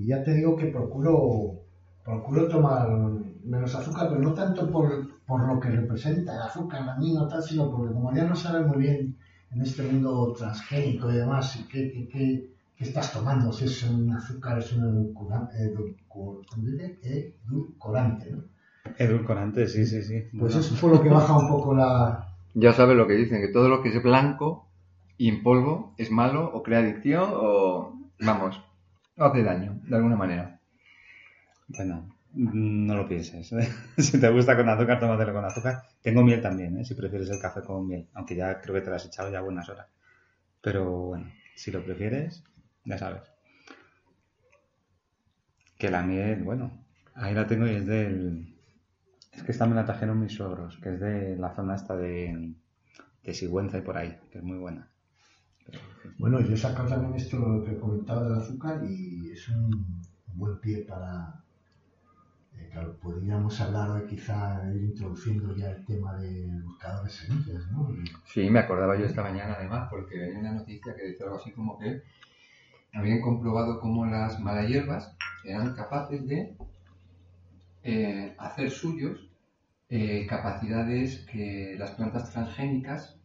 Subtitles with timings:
[0.00, 1.60] Y ya te digo que procuro,
[2.02, 2.88] procuro tomar
[3.44, 7.28] menos azúcar, pero no tanto por, por lo que representa el azúcar, a mí no
[7.28, 9.14] tal, sino porque como ya no sabes muy bien
[9.50, 14.10] en este mundo transgénico y demás, qué, qué, qué, qué estás tomando, si es un
[14.10, 15.58] azúcar, es un edulcorante,
[17.02, 18.44] edulcorante ¿no?
[18.96, 20.24] Edulcorante, sí, sí, sí.
[20.38, 22.26] Pues eso fue lo que baja un poco la...
[22.54, 24.66] Ya sabes lo que dicen, que todo lo que es blanco
[25.18, 28.62] y en polvo es malo o crea adicción o, vamos,
[29.26, 30.60] hace daño, de alguna manera.
[31.68, 33.54] Bueno, no lo pienses.
[33.98, 35.82] si te gusta con azúcar, tómatelo con azúcar.
[36.02, 36.84] Tengo miel también, ¿eh?
[36.84, 39.40] si prefieres el café con miel, aunque ya creo que te lo has echado ya
[39.40, 39.88] buenas horas.
[40.60, 42.44] Pero bueno, si lo prefieres,
[42.84, 43.22] ya sabes.
[45.78, 46.84] Que la miel, bueno,
[47.14, 48.56] ahí la tengo y es del...
[49.32, 52.52] Es que esta me la trajeron mis suegros, que es de la zona esta de,
[53.22, 54.89] de Sigüenza y por ahí, que es muy buena.
[56.18, 60.02] Bueno, yo he sacado también esto que he comentado del azúcar y es un
[60.34, 61.42] buen pie para,
[62.56, 67.70] eh, claro, podríamos hablar hoy quizá ir introduciendo ya el tema de buscador de semillas,
[67.72, 67.88] ¿no?
[68.26, 71.52] Sí, me acordaba yo esta mañana además, porque hay una noticia que decía algo así
[71.52, 72.02] como que
[72.92, 76.56] habían comprobado cómo las malas hierbas eran capaces de
[77.82, 79.30] eh, hacer suyos
[79.88, 83.19] eh, capacidades que las plantas transgénicas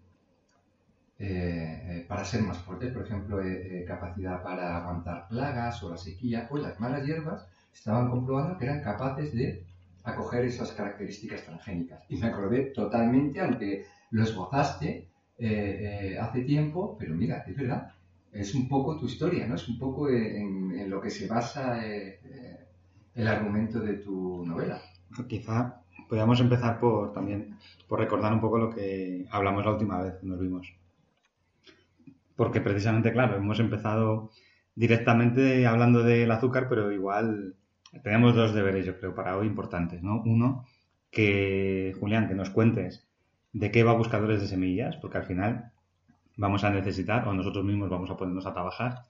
[1.18, 3.40] eh, para ser más fuertes, por ejemplo,
[3.88, 8.82] capacidad para aguantar plagas o la sequía, pues las malas hierbas estaban comprobando que eran
[8.82, 9.64] capaces de
[10.04, 12.04] acoger esas características transgénicas.
[12.10, 15.08] Y me acordé totalmente, aunque lo esbozaste
[16.20, 17.92] hace tiempo, pero mira, es verdad,
[18.32, 19.56] es un poco tu historia, ¿no?
[19.56, 21.80] Es un poco en, lo que se basa
[23.16, 24.82] el argumento de tu novela.
[25.28, 30.16] Quizá podríamos empezar por también por recordar un poco lo que hablamos la última vez
[30.16, 30.74] que nos vimos.
[32.36, 34.32] Porque precisamente, claro, hemos empezado
[34.76, 37.56] directamente hablando del azúcar, pero igual
[38.04, 40.22] tenemos dos deberes, yo creo, para hoy importantes, ¿no?
[40.26, 40.66] Uno,
[41.10, 43.08] que, Julián, que nos cuentes
[43.54, 45.72] de qué va Buscadores de Semillas, porque al final
[46.36, 49.04] vamos a necesitar, o nosotros mismos vamos a ponernos a trabajar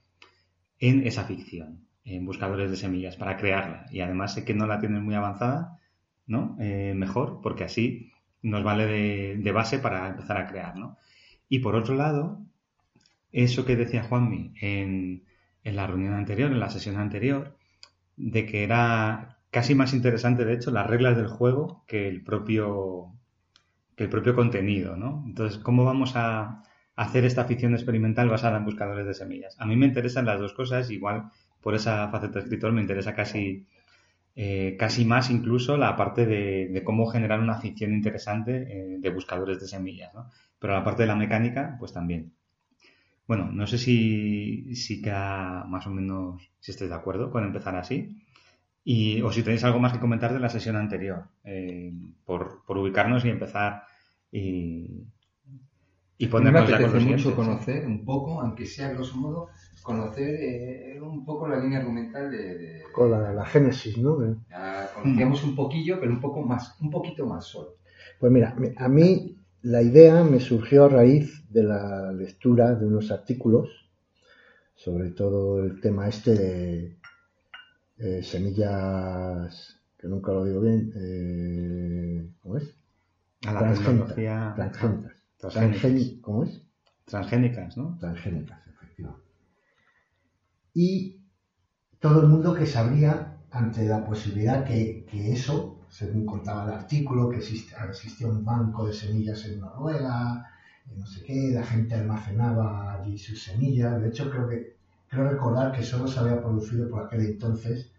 [0.80, 3.88] en esa ficción, en Buscadores de Semillas, para crearla.
[3.92, 5.80] Y además sé que no la tienes muy avanzada,
[6.28, 6.56] ¿no?
[6.60, 8.12] Eh, mejor, porque así
[8.44, 10.98] nos vale de, de, base para empezar a crear, ¿no?
[11.50, 12.46] Y por otro lado,
[13.44, 15.26] eso que decía Juanmi en,
[15.64, 17.58] en la reunión anterior, en la sesión anterior,
[18.16, 23.14] de que era casi más interesante, de hecho, las reglas del juego que el propio,
[23.96, 25.24] que el propio contenido, ¿no?
[25.28, 26.64] Entonces, ¿cómo vamos a
[26.96, 29.56] hacer esta ficción experimental basada en buscadores de semillas?
[29.60, 31.30] A mí me interesan las dos cosas, igual
[31.62, 33.68] por esa faceta de escritor me interesa casi
[34.38, 39.60] eh, casi más incluso la parte de, cómo generar una ficción interesante eh, de buscadores
[39.62, 40.30] de semillas, ¿no?
[40.60, 42.35] Pero la parte de la mecánica, pues también.
[43.28, 47.76] Bueno, no sé si, si queda más o menos, si estáis de acuerdo con empezar
[47.76, 48.22] así.
[48.84, 51.92] Y, o si tenéis algo más que comentar de la sesión anterior, eh,
[52.24, 53.82] por, por, ubicarnos y empezar
[54.32, 55.08] y,
[56.20, 59.50] y ponernos con los mucho conocer un poco, aunque sea grosso modo,
[59.82, 62.58] conocer eh, un poco la línea argumental de...
[62.58, 64.18] de con la, la génesis, ¿no?
[64.18, 64.36] De...
[64.52, 67.78] Ya conocíamos un poquillo, pero un poco más, un poquito más solo.
[68.20, 73.12] Pues mira, a mí la idea me surgió a raíz de la lectura de unos
[73.12, 73.70] artículos,
[74.76, 76.98] sobre todo el tema este de
[77.98, 82.76] eh, semillas, que nunca lo digo bien, eh, ¿cómo es?
[83.48, 84.54] A la tecnología...
[84.58, 85.14] Transgénicas.
[85.38, 86.22] Transgénicas.
[86.22, 86.62] ¿Cómo es?
[87.06, 87.98] Transgénicas, ¿no?
[88.02, 89.30] Transgénicas, efectivamente.
[90.74, 91.22] Y
[92.00, 97.30] todo el mundo que sabría ante la posibilidad que, que eso, según contaba el artículo,
[97.30, 100.52] que existe, existía un banco de semillas en Noruega,
[100.96, 104.02] no sé qué, la gente almacenaba allí sus semillas.
[104.02, 104.76] De hecho, creo que
[105.08, 107.92] creo recordar que solo se había producido por aquel entonces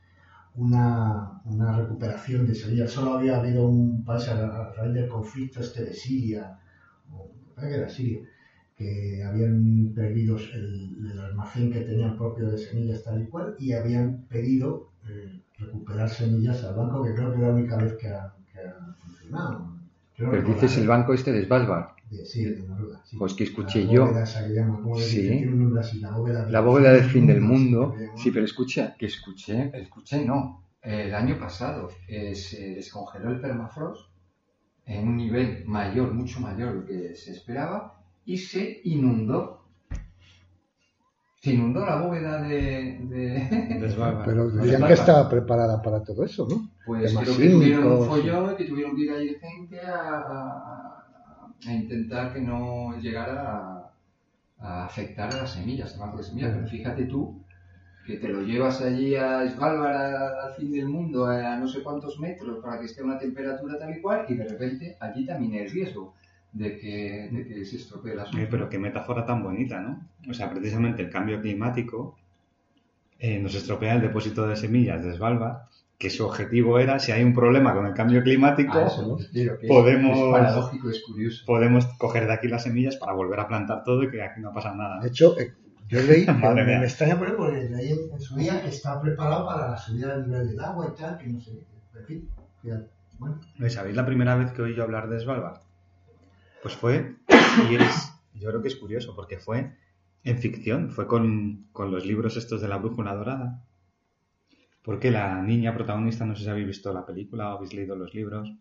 [0.54, 2.90] una, una recuperación de semillas.
[2.90, 6.58] Solo había habido un país a raíz del conflicto este de Siria,
[7.12, 8.20] o creo que era Siria,
[8.76, 13.72] que habían perdido el, el, almacén que tenían propio de semillas tal y cual y
[13.72, 18.08] habían pedido eh, recuperar semillas al banco, que creo que era la única vez que
[18.08, 19.76] ha, que ha funcionado.
[20.16, 21.95] Creo Pero dices el banco este de Svalbard.
[22.10, 23.02] De, sí, de Noruega.
[23.04, 23.16] Sí.
[23.16, 24.06] Pues que escuché la yo.
[24.18, 25.40] Esa que llama, ¿cómo sí.
[25.44, 27.94] Nombre así, la bóveda, del, la bóveda del fin del mundo.
[28.16, 30.62] Sí, pero escucha, que escuché, escuché no.
[30.82, 34.08] El año pasado eh, se descongeló el permafrost
[34.86, 39.64] en un nivel mayor, mucho mayor de lo que se esperaba, y se inundó.
[41.40, 42.98] Se inundó la bóveda de...
[43.02, 43.84] de...
[44.24, 46.70] Pero decían que estaba preparada para todo eso, ¿no?
[46.86, 50.75] Pues creo que tuvieron un follón y que tuvieron que ir allí gente a,
[51.64, 53.92] a, a, intentar que no llegara a,
[54.58, 56.52] a, afectar a las semillas, al banco de semillas.
[56.54, 57.42] Pero fíjate tú
[58.06, 60.14] que te lo llevas allí a Svalbard
[60.44, 63.78] al fin del mundo a no sé cuántos metros para que esté a una temperatura
[63.78, 66.14] tal y cual y de repente allí también hay riesgo
[66.52, 70.08] de que, de que se estropee la Eh, pero qué metáfora tan bonita, ¿no?
[70.28, 72.16] O sea, precisamente el cambio climático
[73.18, 75.68] eh, nos estropea el depósito de semillas de Svalbard,
[75.98, 79.22] que su objetivo era, si hay un problema con el cambio climático, A eso me
[79.22, 81.44] refiero, que es- podemos- es paradójico, es curioso.
[81.46, 84.52] podemos coger de aquí las semillas para volver a plantar todo y que aquí no
[84.52, 85.00] pasa nada.
[85.00, 85.54] De hecho, eh,
[85.88, 89.00] yo leí, Madre me, me extraña por ejemplo, porque leí en, su día que estaba
[89.00, 91.52] preparado para la subida del nivel del agua y tal, que no sé,
[91.98, 92.28] en fin,
[93.18, 95.60] bueno, ¿Y ¿Sabéis la primera vez que oí yo hablar de Svalbard?
[96.62, 97.14] Pues fue,
[97.70, 99.72] y es, yo creo que es curioso, porque fue
[100.24, 103.62] en ficción, fue con, con los libros estos de la brújula dorada.
[104.86, 108.14] Porque la niña protagonista, no sé si habéis visto la película o habéis leído los
[108.14, 108.54] libros,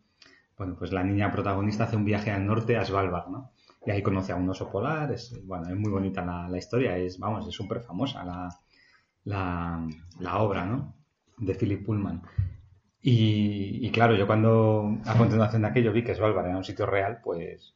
[0.58, 3.52] bueno, pues la niña protagonista hace un viaje al norte a Svalbard, ¿no?
[3.86, 7.20] Y ahí conoce a un oso polar, es, bueno, es muy bonita la, historia, es,
[7.20, 9.88] vamos, es súper famosa la,
[10.20, 10.96] la, obra, ¿no?
[11.38, 12.24] De Philip Pullman.
[13.04, 16.88] Y, y claro, yo cuando a continuación de aquello vi que Svalbard era un sitio
[16.88, 17.76] real, pues,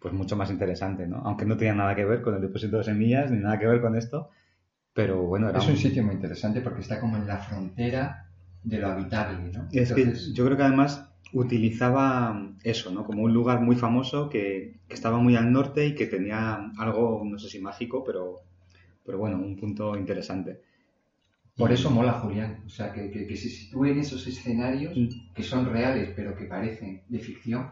[0.00, 1.18] pues mucho más interesante, ¿no?
[1.18, 3.80] Aunque no tenía nada que ver con el depósito de semillas ni nada que ver
[3.80, 4.30] con esto,
[4.96, 8.30] pero bueno, era Es un sitio muy interesante porque está como en la frontera
[8.64, 9.68] de lo habitable, ¿no?
[9.70, 13.04] Es Entonces, que yo creo que además utilizaba eso, ¿no?
[13.04, 17.22] Como un lugar muy famoso que, que estaba muy al norte y que tenía algo,
[17.24, 18.40] no sé si mágico, pero,
[19.04, 20.62] pero bueno, un punto interesante.
[21.56, 25.08] Por eso mola Julián, o sea, que, que, que se sitúe en esos escenarios Mm.
[25.34, 27.70] que son reales pero que parecen de ficción.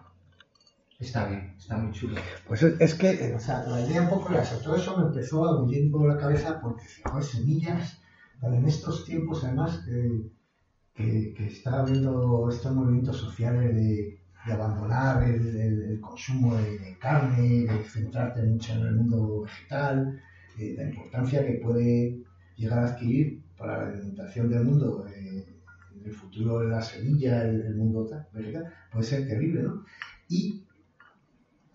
[1.07, 2.17] Está bien, está muy chulo.
[2.47, 4.59] Pues es, que, eh, o sea, la idea un poco era eso.
[4.65, 8.01] Todo eso me empezó a hundir un poco la cabeza porque, joder, semillas,
[8.41, 10.23] pero en estos tiempos además eh,
[10.95, 16.79] que, que está habiendo estos movimientos sociales de, de abandonar el, el- el consumo de,
[16.79, 20.21] de carne, de centrarte mucho en el mundo vegetal,
[20.59, 22.19] eh, la importancia que puede
[22.57, 25.47] llegar a adquirir para la alimentación del mundo eh,
[25.97, 29.85] en el futuro de la semilla, el, el mundo tal, vegetal, puede ser terrible, ¿no?
[30.29, 30.65] Y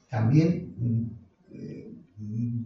[0.10, 1.06] también mm,
[1.54, 1.94] eh,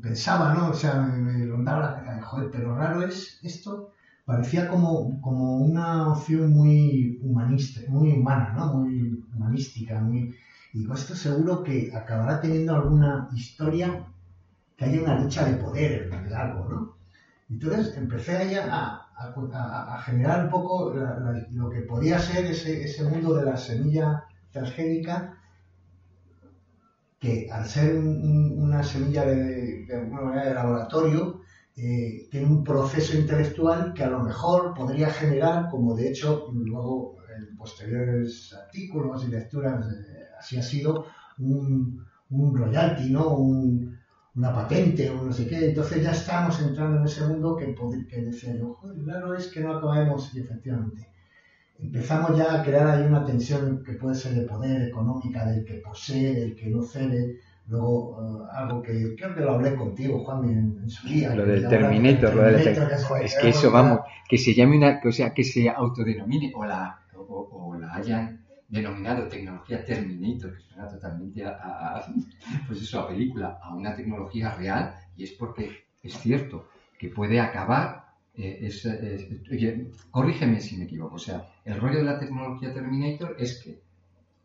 [0.01, 0.69] pensaba, ¿no?
[0.69, 3.89] O sea, me, rondaba de, joder, pero raro es esto,
[4.25, 8.73] parecía como, como una opción muy humanista, muy humana, ¿no?
[8.73, 10.29] Muy humanística, muy...
[10.73, 14.03] Y digo, esto seguro que acabará teniendo alguna historia
[14.75, 16.89] que haya una lucha de poder en algo, ¿no?
[17.49, 20.91] Entonces empecé ahí a, a- generar un poco
[21.51, 25.29] lo que podía ser ese, ese mundo de la semilla transgénica
[27.23, 31.41] que al ser un- un- una semilla de, de alguna manera de laboratorio,
[31.75, 37.17] eh, tiene un proceso intelectual que a lo mejor podría generar, como de hecho luego
[37.35, 41.05] en posteriores artículos y lecturas eh, así ha sido,
[41.39, 43.29] un, un royalty, ¿no?
[43.35, 43.97] Un-
[44.35, 45.69] una patente o no sé qué.
[45.69, 47.75] Entonces ya estamos entrando en ese mundo que,
[48.09, 51.12] que decía yo, joder, claro es que no acabemos y efectivamente
[51.79, 55.75] empezamos ya a crear ahí una tensión que puede ser de poder económica del que
[55.75, 60.43] posee, del que no cede, luego eh, algo que creo que lo hablé contigo, Juan,
[60.49, 61.33] en, en su día.
[61.35, 63.99] Lo del Terminator, lo del Terminator, es que eso, vamos,
[64.29, 68.43] que se llame una, o sea, que se autodenomine o la, o, o la hayan
[68.67, 72.05] denominado tecnología Terminator, que suena totalmente a, a- a-
[72.67, 76.67] pues eso, a película, a una tecnología real, y es porque es cierto
[76.99, 78.02] que puede acabar,
[78.35, 82.73] eh, es- es- oye, corrígeme si me equivoco, o sea, el rollo de la tecnología
[82.73, 83.79] Terminator es que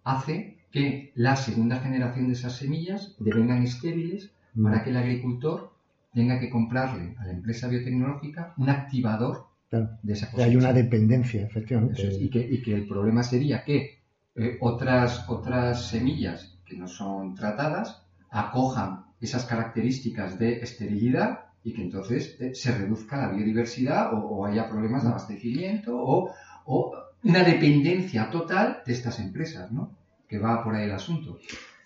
[0.04, 4.64] hace que la segunda generación de esas semillas devengan estériles Mm.
[4.64, 5.72] para que el agricultor
[6.12, 9.90] tenga que comprarle a la empresa biotecnológica un activador Claro.
[10.02, 10.50] de esa Que cosecha.
[10.50, 12.08] hay una dependencia, efectivamente.
[12.08, 13.98] Es, y, que, y que el problema sería que
[14.34, 21.82] eh, otras, otras semillas que no son tratadas acojan esas características de esterilidad y que
[21.82, 26.30] entonces eh, se reduzca la biodiversidad o, o haya problemas de abastecimiento o,
[26.66, 26.92] o
[27.24, 29.90] una dependencia total de estas empresas, ¿no?
[30.28, 31.38] Que va por ahí el asunto.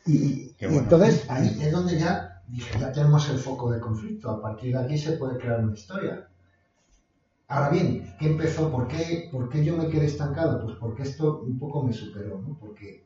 [0.06, 4.30] Y, entonces ahí es donde ya dije, ya tenemos el foco de conflicto.
[4.30, 6.28] A partir de aquí se puede crear una historia.
[7.48, 8.70] Ahora bien, ¿qué empezó?
[8.70, 10.64] ¿Por qué, por qué yo me quedé estancado?
[10.64, 12.56] Pues porque esto un poco me superó, ¿no?
[12.58, 13.04] Porque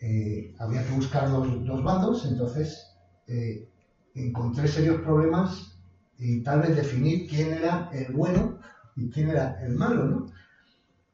[0.00, 2.94] eh, había que buscar los dos bandos, entonces
[3.26, 3.68] eh,
[4.14, 5.78] encontré serios problemas
[6.18, 8.58] y tal vez definir quién era el bueno
[8.96, 10.26] y quién era el malo, ¿no?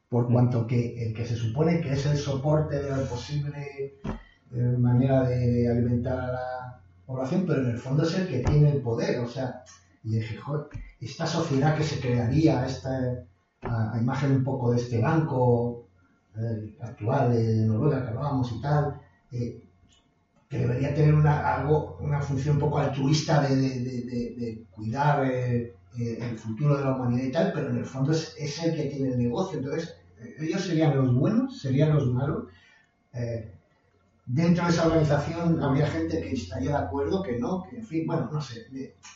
[0.09, 4.01] Por cuanto que el que se supone que es el soporte de la posible
[4.53, 8.71] eh, manera de alimentar a la población, pero en el fondo es el que tiene
[8.71, 9.63] el poder, o sea,
[10.03, 10.69] y dije, joder,
[11.01, 13.27] esta sociedad que se crearía, esta
[13.63, 15.89] a, a imagen un poco de este banco
[16.37, 19.01] eh, actual de Noruega que hablábamos y tal,
[19.33, 19.63] eh,
[20.49, 24.65] que debería tener una, algo, una función un poco altruista de, de- de- de- de
[24.71, 28.35] cuidar eh, eh, el futuro de la humanidad y tal, pero en el fondo es,
[28.39, 29.59] es el que tiene el negocio.
[29.59, 32.45] Entonces, eh, ellos serían los buenos, serían los malos.
[33.13, 33.53] Eh,
[34.27, 38.07] dentro de esa organización habría gente que estaría de acuerdo, que no, que en fin,
[38.07, 38.67] bueno, no sé.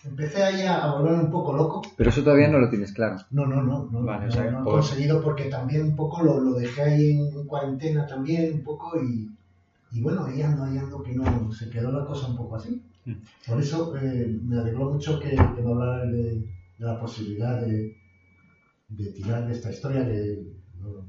[0.04, 1.82] empecé ahí a, a volverme un poco loco.
[1.96, 3.16] Pero eso todavía no lo tienes claro.
[3.30, 5.96] No, no, no, no, Vale, no, o sea, no he por- conseguido porque también un
[5.96, 9.30] poco lo, lo dejé ahí en cuarentena también, un poco y,
[9.92, 12.82] y bueno, ahí ando, ahí ando, que no, se quedó la cosa un poco así.
[13.04, 13.12] Mm.
[13.46, 16.44] Por eso eh, me alegró mucho que, que me hablaras de, de
[16.78, 17.92] la posibilidad de,
[18.88, 20.46] de tirar de esta historia que eh,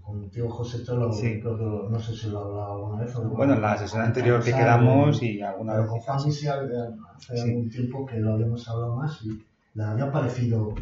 [0.02, 1.40] contigo José Tolo, Sí.
[1.40, 3.16] creo que lo- no sé si lo he hablado alguna vez.
[3.16, 6.48] o- Bueno, en la sesión con anterior que quedamos y alguna pero vez con sí,
[6.48, 7.42] hace Sí.
[7.42, 9.42] algún tiempo que lo habíamos hablado más y
[9.76, 10.74] le había parecido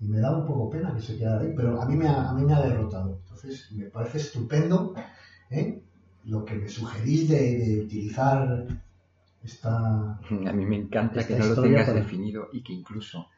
[0.00, 2.30] y me daba un poco pena que se quedara ahí, pero a mí me ha,
[2.30, 3.18] a mí me ha derrotado.
[3.22, 4.94] Entonces me parece estupendo
[5.50, 5.80] ¿eh?
[6.26, 8.66] Lo que me sugerís de, de utilizar
[9.42, 10.18] esta...
[10.30, 13.28] A mí me encanta que no lo historia tengas para- definido y que incluso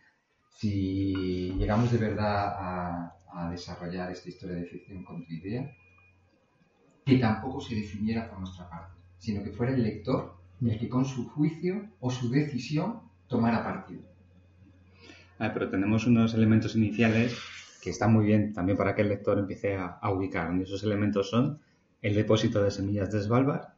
[0.58, 5.70] si llegamos de verdad a, a desarrollar esta historia de ficción con tu idea,
[7.06, 11.04] que tampoco se definiera por nuestra parte, sino que fuera el lector el que con
[11.06, 14.02] su juicio o su decisión tomara partido.
[15.38, 17.36] Ah, pero tenemos unos elementos iniciales
[17.82, 20.54] que están muy bien también para que el lector empiece a, a ubicar.
[20.56, 21.60] Y esos elementos son
[22.02, 23.68] el depósito de semillas de Svalbard,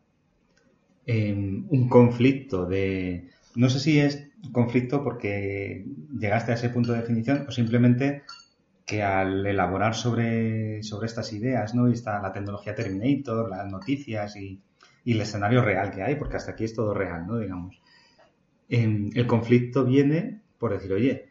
[1.06, 3.28] em, un conflicto de...
[3.54, 5.84] No sé si es conflicto porque
[6.18, 8.22] llegaste a ese punto de definición o simplemente
[8.86, 11.88] que al elaborar sobre, sobre estas ideas, ¿no?
[11.88, 14.60] Y está la tecnología Terminator, las noticias y,
[15.04, 17.38] y el escenario real que hay, porque hasta aquí es todo real, ¿no?
[17.38, 17.80] Digamos.
[18.68, 21.27] Em, el conflicto viene por decir, oye,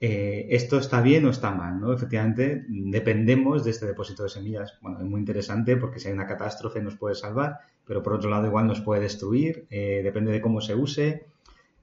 [0.00, 1.92] eh, esto está bien o está mal, ¿no?
[1.92, 4.78] Efectivamente, dependemos de este depósito de semillas.
[4.80, 8.30] Bueno, es muy interesante porque si hay una catástrofe nos puede salvar, pero por otro
[8.30, 11.26] lado igual nos puede destruir, eh, depende de cómo se use.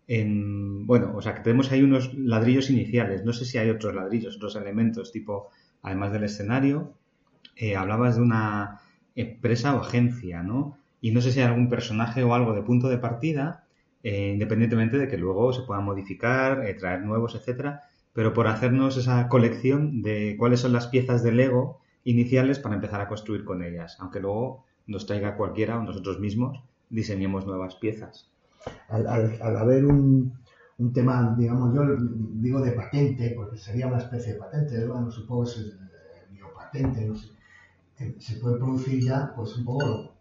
[0.07, 3.23] En- bueno, o sea que tenemos ahí unos ladrillos iniciales.
[3.25, 5.49] No sé si hay otros ladrillos, otros elementos, tipo,
[5.81, 6.93] además del escenario,
[7.55, 8.81] eh, hablabas de una
[9.15, 10.77] empresa o agencia, ¿no?
[11.01, 13.65] Y no sé si hay algún personaje o algo de punto de partida,
[14.03, 17.84] independientemente de que luego se puedan modificar, traer nuevos, etcétera,
[18.15, 23.01] pero por hacernos esa colección de cuáles son las piezas de Lego iniciales para empezar
[23.01, 28.31] a construir con ellas, aunque luego nos traiga cualquiera o nosotros mismos diseñemos nuevas piezas.
[28.89, 30.33] Al, al- al haber un,
[30.79, 31.81] un tema, digamos, yo
[32.45, 35.77] digo de patente, porque sería una especie de patente, bueno, supongo que es
[36.31, 37.27] biopatente, no sé,
[37.99, 40.13] eh, se puede producir ya, pues un poco,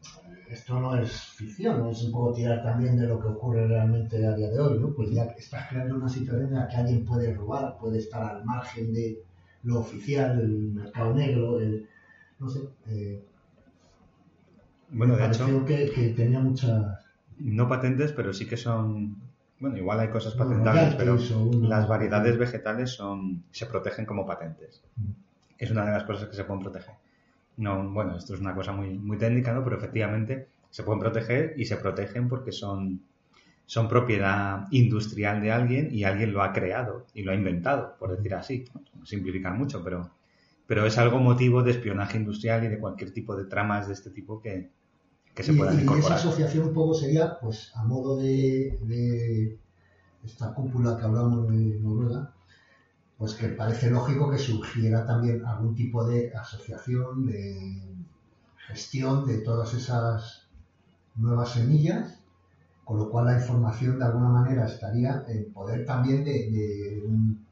[0.51, 1.91] esto no es ficción, ¿no?
[1.91, 4.93] es un poco tirar también de lo que ocurre realmente a día de hoy, ¿no?
[4.95, 8.45] Pues ya estás creando una situación en la que alguien puede robar, puede estar al
[8.45, 9.23] margen de
[9.63, 11.89] lo oficial, el mercado negro, el,
[12.39, 13.25] no sé, eh,
[14.91, 16.85] Bueno, de hecho, que, que tenía muchas...
[17.39, 19.17] no patentes, pero sí que son,
[19.59, 21.17] bueno, igual hay cosas Bueno, patentables, pero
[21.49, 24.83] una- las variedades vegetales son, se protegen como patentes.
[24.97, 25.11] Mm.
[25.59, 26.95] Es una de las cosas que se pueden proteger.
[27.57, 29.63] No, bueno, esto es una cosa muy, muy técnica, ¿no?
[29.65, 33.03] Pero efectivamente se pueden proteger y se protegen porque son,
[33.67, 38.17] son propiedad industrial de alguien y alguien lo ha creado y lo ha inventado, por
[38.17, 38.65] decir así.
[38.95, 39.07] ¿no?
[39.07, 40.11] Simplificar mucho, pero,
[40.67, 44.11] pero es algo motivo de espionaje industrial y de cualquier tipo de tramas de este
[44.11, 44.73] tipo que,
[45.35, 46.15] que se y, puedan y esa incorporar.
[46.15, 49.59] asociación un poco sería, pues, a modo de, de
[50.25, 52.34] esta cúpula que hablamos de Noruega,
[53.19, 57.95] pues que parece lógico que surgiera también algún tipo de asociación, de
[58.67, 60.49] gestión de todas esas
[61.17, 62.19] nuevas semillas,
[62.85, 67.45] con lo cual la información de alguna manera estaría en poder también de, un,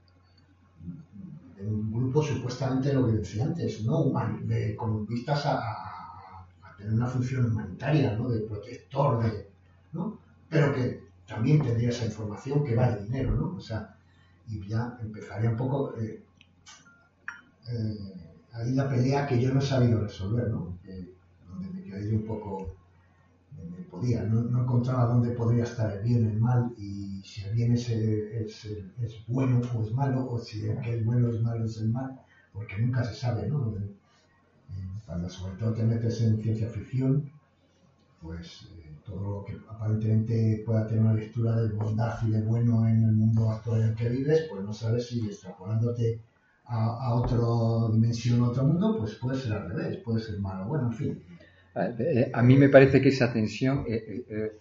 [1.92, 4.12] grupo supuestamente lo que decía antes, ¿no?
[4.42, 6.02] De- con vistas a
[6.82, 8.28] tener una función humanitaria, ¿no?
[8.28, 9.48] De protector, de,
[9.92, 10.18] ¿no?
[10.48, 13.54] Pero que también tendría esa información que vale dinero, ¿no?
[13.56, 13.94] O sea,
[14.48, 16.22] y ya empezaría un poco eh,
[17.68, 20.78] eh, ahí la pelea que yo no he sabido resolver, ¿no?
[21.48, 22.74] Donde me quedé yo un poco
[23.56, 27.54] donde podía, no, no encontraba dónde podría estar el bien, el mal, y si el
[27.54, 31.40] bien es, es, es bueno o es malo, o si el que es bueno es
[31.40, 32.18] malo es el mal,
[32.52, 33.76] porque nunca se sabe, ¿no?
[33.76, 33.94] Eh,
[35.06, 37.30] Cuando sobre todo te metes en ciencia ficción,
[38.20, 38.68] pues
[39.12, 43.12] todo lo que aparentemente pueda tener una lectura de bondad y de bueno en el
[43.12, 46.20] mundo actual en que vives, pues no sabes si extrapolándote
[46.64, 47.38] a, a otra
[47.94, 51.22] dimensión, a otro mundo, pues puede ser al revés, puede ser malo, bueno, en fin.
[51.74, 53.84] Eh, A mí me parece que esa tensión.
[53.88, 54.52] eh, eh, eh,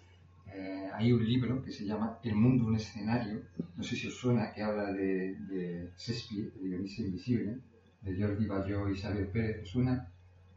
[0.53, 3.41] eh, hay un libro que se llama El mundo, un escenario.
[3.77, 7.57] No sé si os suena, que habla de, de Shakespeare, de Dionisio Invisible,
[8.01, 9.63] de Jordi Bayó y Xavier Pérez.
[9.63, 10.10] ¿Os suena?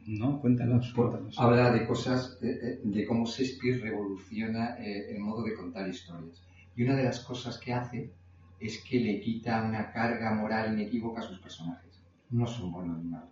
[0.06, 0.92] No, cuéntanos.
[0.92, 1.38] Por- cuéntanos.
[1.38, 6.42] habla de cosas, de cómo Shakespeare revoluciona eh, el modo de contar historias.
[6.76, 8.12] Y una de las cosas que hace
[8.60, 12.02] es que le quita una carga moral inequívoca a sus personajes.
[12.30, 13.30] No son buenos ni malos.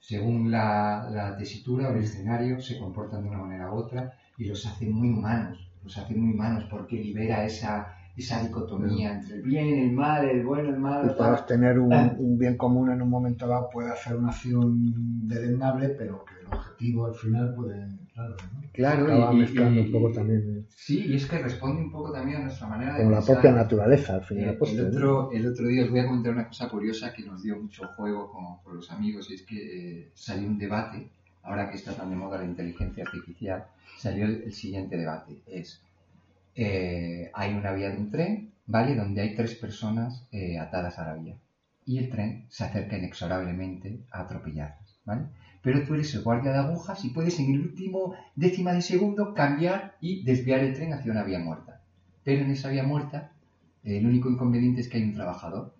[0.00, 4.44] Según la, la tesitura o el escenario, se comportan de una manera u otra y
[4.44, 5.68] los hace muy humanos.
[5.82, 10.44] Los hace muy humanos porque libera esa, esa dicotomía entre el bien, el mal, el
[10.44, 11.10] bueno, el malo.
[11.10, 11.46] Y puedes tal.
[11.46, 16.24] tener un, un bien común en un momento dado, puede hacer una acción deleznable, pero
[16.24, 17.88] que el objetivo al final puede.
[18.14, 18.60] Claro, ¿no?
[18.72, 20.58] Claro, Acaba y- mezclando y- un poco también.
[20.58, 23.20] eh, Sí, y es que responde un poco también a nuestra manera de Con la
[23.22, 24.44] propia naturaleza, al final.
[24.50, 24.88] Eh, el, ¿no?
[24.88, 27.86] otro, el otro día os voy a comentar una cosa curiosa que nos dio mucho
[27.96, 29.56] juego con, con los amigos y es que
[30.02, 31.08] eh, salió un debate,
[31.42, 33.64] ahora que está tan de moda la inteligencia artificial,
[33.98, 35.38] salió el, el siguiente debate.
[35.46, 35.80] Es,
[36.54, 38.94] eh, hay una vía de un tren, ¿vale?
[38.94, 41.36] Donde hay tres personas eh, atadas a la vía
[41.86, 45.26] y el tren se acerca inexorablemente a atropellarlas, ¿vale?
[45.62, 49.34] Pero tú eres el guardia de agujas y puedes en el último décima de segundo
[49.34, 51.82] cambiar y desviar el tren hacia una vía muerta.
[52.22, 53.32] Pero en esa vía muerta
[53.82, 55.74] el único inconveniente es que hay un trabajador.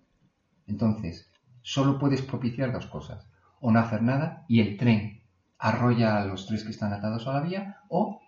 [0.67, 1.29] Entonces,
[1.61, 3.27] solo puedes propiciar dos cosas.
[3.59, 5.21] O no hacer nada y el tren
[5.57, 8.21] arrolla a los tres que están atados a la vía, o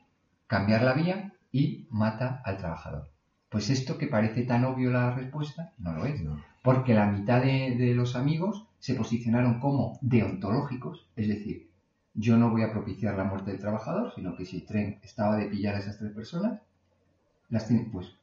[0.48, 3.10] cambiar la vía y mata al trabajador.
[3.50, 6.22] Pues esto que parece tan obvio la respuesta, no lo es.
[6.22, 6.44] No.
[6.64, 11.70] Porque la mitad de, de los amigos se posicionaron como deontológicos, es decir,
[12.14, 15.38] yo no voy a propiciar la muerte del trabajador, sino que si el tren estaba
[15.38, 16.62] de pillar a esas tres personas,
[17.50, 18.18] las tiene, pues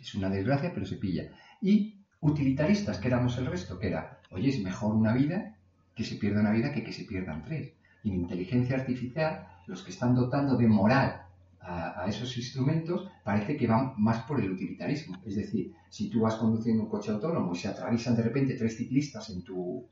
[0.00, 1.30] es una desgracia, pero se pilla.
[1.60, 5.56] Y utilitaristas, que éramos el resto, que era, oye, es mejor una vida
[5.94, 7.72] que se pierda una vida que que se pierdan tres.
[8.02, 11.25] Y en inteligencia artificial, los que están dotando de moral
[11.66, 15.20] a, esos instrumentos parece que van más por el utilitarismo.
[15.24, 18.76] Es decir, si tú vas conduciendo un coche autónomo y se atraviesan de repente tres
[18.76, 19.86] ciclistas en tu,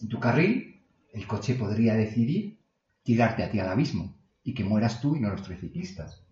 [0.00, 0.82] en tu carril,
[1.12, 2.58] el coche podría decidir
[3.02, 6.22] tirarte a ti al abismo y que mueras tú y no los tres ciclistas.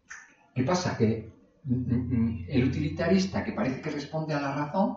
[0.54, 0.96] ¿Qué pasa?
[0.96, 1.30] Que
[1.64, 4.96] mm, mm, el utilitarista que parece que responde a la razón,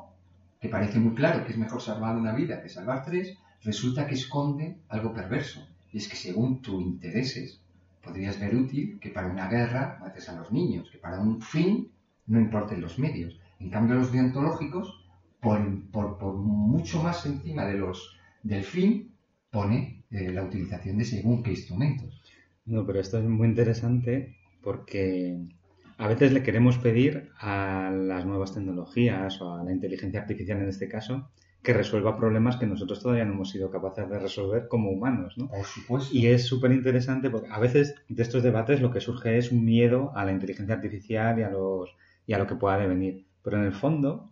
[0.61, 4.15] que parece muy claro que es mejor salvar una vida que salvar tres, resulta que
[4.15, 5.67] esconde algo perverso.
[5.91, 7.61] Y es que según tus intereses,
[8.01, 11.91] podrías ver útil que para una guerra mates a los niños, que para un fin
[12.27, 13.39] no importen los medios.
[13.59, 15.05] En cambio, los deontológicos,
[15.41, 19.11] por, mucho más encima de los, del fin,
[19.49, 22.21] pone eh, la utilización de según qué instrumentos.
[22.65, 25.39] No, pero esto es muy interesante porque
[25.97, 30.69] a veces le queremos pedir a las nuevas tecnologías o a la inteligencia artificial en
[30.69, 31.29] este caso
[31.61, 35.49] que resuelva problemas que nosotros todavía no hemos sido capaces de resolver como humanos, ¿no?
[35.49, 36.15] Por supuesto.
[36.15, 39.65] Y es súper interesante porque a veces de estos debates lo que surge es un
[39.65, 41.95] miedo a la inteligencia artificial y a, los,
[42.25, 43.25] y a lo que pueda devenir.
[43.43, 44.31] Pero en el fondo,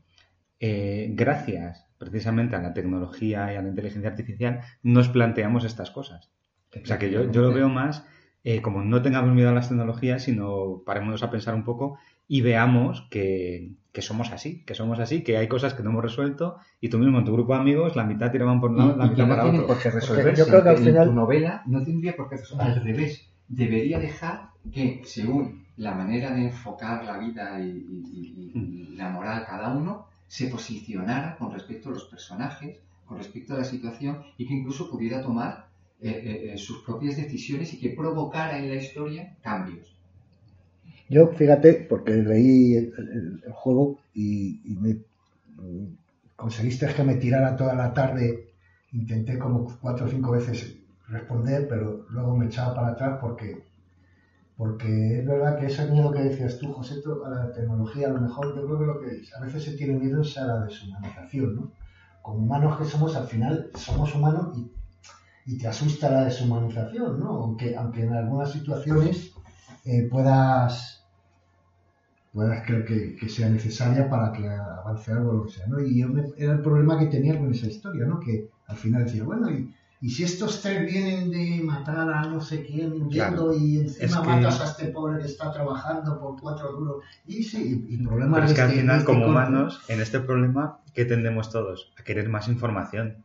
[0.60, 6.32] eh, gracias precisamente a la tecnología y a la inteligencia artificial, nos planteamos estas cosas.
[6.82, 8.06] O sea que yo, yo lo veo más
[8.50, 12.40] eh, como no tengamos miedo a las tecnologías, sino parémonos a pensar un poco y
[12.40, 16.58] veamos que, que somos así, que somos así, que hay cosas que no hemos resuelto
[16.80, 19.00] y tú mismo en tu grupo de amigos la mitad tiraban por un lado, Y-
[19.00, 19.66] la mitad no para otro.
[19.66, 20.40] por qué resolverse.
[20.44, 22.74] yo creo que al En final- tu novela no tendría por qué resolverse.
[22.80, 23.28] Al revés.
[23.48, 29.10] Debería dejar que, según la manera de enfocar la vida y, y- y- y la
[29.10, 34.20] moral cada uno, se posicionara con respecto a los personajes, con respecto a la situación
[34.38, 35.66] y que incluso pudiera tomar
[36.00, 39.97] eh, eh, eh, sus propias decisiones y que provocara en la historia cambios.
[41.10, 44.98] Yo, fíjate, porque leí el, juego y, me
[46.36, 48.54] conseguiste que me tirara toda la tarde.
[48.92, 53.64] Intenté como cuatro o cinco veces responder, pero luego me echaba para atrás porque,
[54.58, 58.22] porque es verdad que ese miedo que decías tú, José, a la tecnología, a lo
[58.22, 61.56] mejor yo creo que lo que a veces se tiene miedo es a la deshumanización,
[61.56, 61.72] ¿no?
[62.22, 67.30] Como humanos que somos, al final somos humanos y, y te asusta la deshumanización, ¿no?
[67.30, 69.34] Aunque, aunque en algunas situaciones
[69.90, 70.97] eh, puedas,
[72.38, 75.80] puedas creo que, que sea necesaria para que avance algo o lo que sea, ¿no?
[75.80, 78.20] Y yo me- era el problema que tenía con esa historia, ¿no?
[78.20, 82.40] Que al final decía, bueno, y, y si estos tres vienen de matar a no
[82.40, 86.40] sé quién huyendo y encima Es que- matas a este pobre que está trabajando por
[86.40, 89.20] cuatro duros, y sí, y, y problemas Pero es que al este- final, este como
[89.22, 89.32] corte.
[89.32, 91.92] humanos, en este problema, ¿qué tendemos todos?
[92.00, 93.16] A querer más información.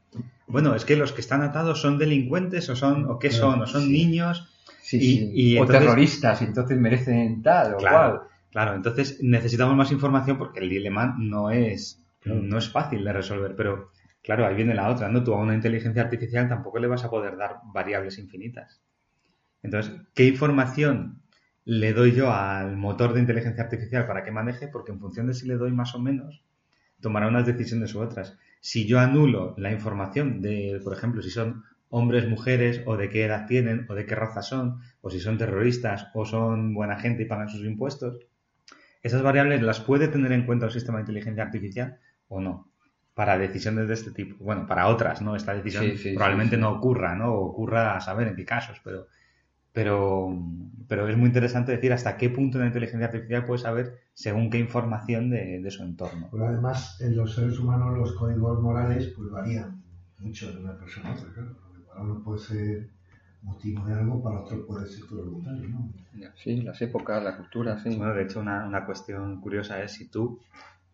[0.47, 3.67] Bueno, es que los que están atados son delincuentes o son, o qué son, o
[3.67, 3.93] son Sí.
[3.93, 4.49] niños.
[4.83, 5.31] Sí, Y- sí.
[5.35, 8.29] y o entonces- terroristas, entonces merecen tal o Claro, cual.
[8.53, 12.41] Claro, entonces necesitamos más información porque el dilema no es, Claro.
[12.41, 13.91] no es fácil de resolver, pero
[14.23, 15.25] claro, ahí viene la otra, ¿no?
[15.25, 18.81] Tú a una inteligencia artificial tampoco le vas a poder dar variables infinitas.
[19.63, 21.21] Entonces, ¿qué información
[21.65, 24.69] le doy yo al motor de inteligencia artificial para que maneje?
[24.69, 26.45] Porque en función de si le doy más o menos,
[27.01, 28.39] tomará unas decisiones u otras.
[28.61, 33.25] Si yo anulo la información de, por ejemplo, si son hombres, mujeres, o de qué
[33.25, 37.23] edad tienen, o de qué raza son, o si son terroristas, o son buena gente
[37.25, 38.19] y pagan sus impuestos,
[39.03, 42.69] esas variables las puede tener en cuenta un sistema de inteligencia artificial o no.
[43.15, 44.43] Para decisiones de este tipo.
[44.43, 45.37] Bueno, para otras, ¿no?
[45.37, 46.63] Esta decisión Sí, sí, probablemente sí, sí.
[46.63, 47.35] no ocurra, ¿no?
[47.35, 49.07] O ocurra a saber en qué casos, pero,
[49.73, 50.35] pero,
[50.89, 54.59] pero es muy interesante decir hasta qué punto la inteligencia artificial puede saber según qué
[54.59, 56.29] información de, de su entorno.
[56.31, 59.83] Pero además, en los seres humanos los códigos morales pues varían
[60.19, 61.57] mucho de una persona a otra, claro.
[61.89, 62.91] Para uno puede ser
[63.43, 65.93] motivo de algo, para otro puede ser todo lo contrario, ¿no?
[66.37, 67.97] Sí, las épocas, la cultura, sí.
[67.97, 70.41] Bueno, de hecho, una, una cuestión curiosa es si tú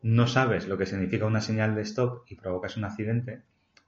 [0.03, 3.43] no sabes lo que significa una señal de stop y provocas un accidente,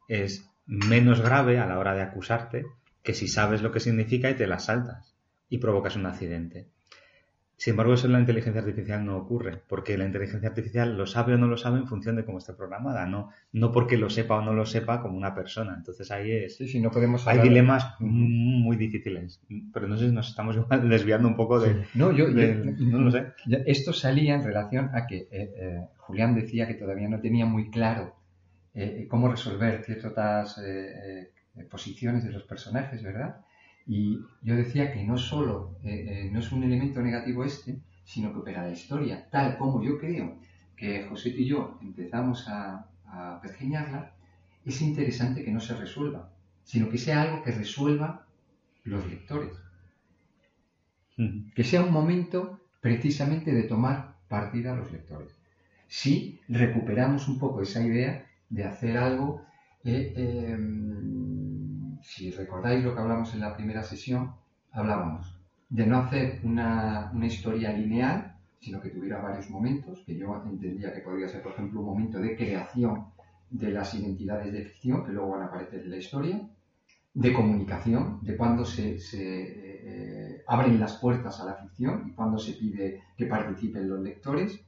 [0.08, 2.66] es menos grave a la hora de acusarte
[3.02, 5.14] que si sabes lo que significa y te la saltas
[5.48, 6.68] y provocas un accidente.
[7.62, 11.34] Sin embargo, eso en la inteligencia artificial no ocurre, porque la inteligencia artificial lo sabe
[11.34, 14.36] o no lo sabe en función de cómo esté programada, no, no porque lo sepa
[14.36, 15.74] o no lo sepa como una persona.
[15.76, 19.42] Entonces ahí es, Sí, sí, no podemos hay hablar- dilemas muy difíciles,
[19.74, 20.56] pero no sé si nos estamos
[20.88, 23.26] desviando un poco de, No, yo, no lo sé.
[23.66, 27.68] Esto salía en relación a que eh, eh, Julián decía que todavía no tenía muy
[27.70, 28.16] claro
[28.72, 31.30] eh, cómo resolver ciertas eh,
[31.70, 33.36] posiciones de los personajes, ¿verdad?
[33.86, 38.32] Y yo decía que no solo eh, eh, no es un elemento negativo este, sino
[38.32, 40.38] que opera la historia, tal como yo creo
[40.76, 44.12] que José y yo empezamos a, a pergeñarla,
[44.64, 46.32] es interesante que no se resuelva,
[46.64, 48.26] sino que sea algo que resuelva
[48.84, 49.52] los lectores
[51.54, 55.32] que sea un momento precisamente de tomar partida a los lectores.
[55.88, 59.44] Si recuperamos un poco esa idea de hacer algo,
[59.84, 60.56] eh, eh,
[62.02, 64.34] si recordáis lo que hablamos en la primera sesión,
[64.72, 65.36] hablábamos
[65.68, 70.92] de no hacer una, una historia lineal, sino que tuviera varios momentos, que yo entendía
[70.92, 73.06] que podría ser, por ejemplo, un momento de creación
[73.48, 76.40] de las identidades de ficción que luego van a aparecer en la historia,
[77.12, 82.38] de comunicación, de cuándo se, se, eh, abren las puertas a la ficción y cuándo
[82.38, 84.60] se pide que participen los lectores.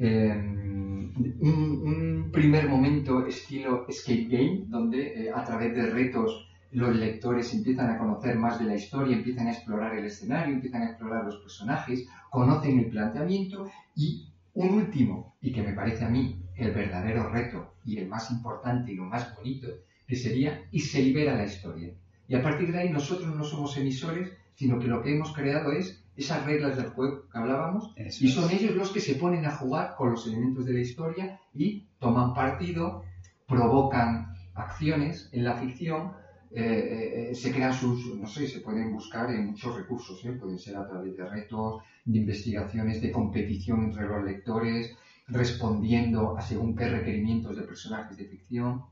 [0.00, 7.52] Un, un primer momento estilo escape game, donde eh, a través de retos los lectores
[7.52, 11.24] empiezan a conocer más de la historia, empiezan a explorar el escenario, empiezan a explorar
[11.24, 16.72] los personajes, conocen el planteamiento y un último, y que me parece a mí el
[16.72, 19.68] verdadero reto y el más importante y lo más bonito,
[20.06, 21.92] que sería y se libera la historia.
[22.28, 25.72] Y a partir de ahí nosotros no somos emisores, sino que lo que hemos creado
[25.72, 28.34] es esas reglas del juego que hablábamos Eso y es.
[28.34, 31.86] son ellos los que se ponen a jugar con los elementos de la historia y
[31.98, 33.04] toman partido,
[33.46, 36.12] provocan acciones en la ficción,
[36.52, 40.32] eh, eh, eh, se crean sus, no sé, se pueden buscar en muchos recursos, ¿eh?
[40.32, 44.94] pueden ser a través de retos, de investigaciones, de competición entre los lectores,
[45.28, 48.84] respondiendo a según qué requerimientos de personajes de ficción.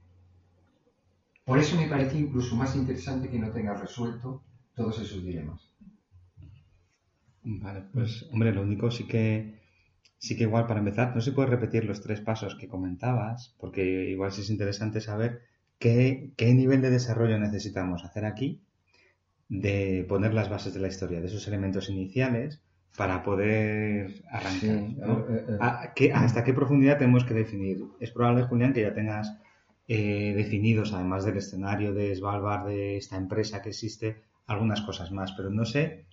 [1.45, 4.43] Por eso me parece incluso más interesante que no tenga resuelto
[4.75, 5.68] todos esos dilemas.
[7.43, 9.55] Vale, pues hombre, lo único sí que
[10.19, 14.11] sí que igual para empezar, no se puede repetir los tres pasos que comentabas, porque
[14.11, 15.43] igual sí es interesante saber
[15.79, 18.63] qué, qué nivel de desarrollo necesitamos hacer aquí
[19.49, 22.63] de poner las bases de la historia, de esos elementos iniciales
[22.97, 24.61] para poder arrancar.
[24.61, 25.21] Sí, ¿no?
[25.31, 27.79] eh, eh, ¿A qué- ¿Hasta qué profundidad tenemos que definir?
[28.01, 29.37] Es probable, Julián, que ya tengas
[29.89, 35.33] eh, definidos, además del escenario de Svalbard, de esta empresa que existe, algunas cosas más,
[35.33, 36.07] pero no sé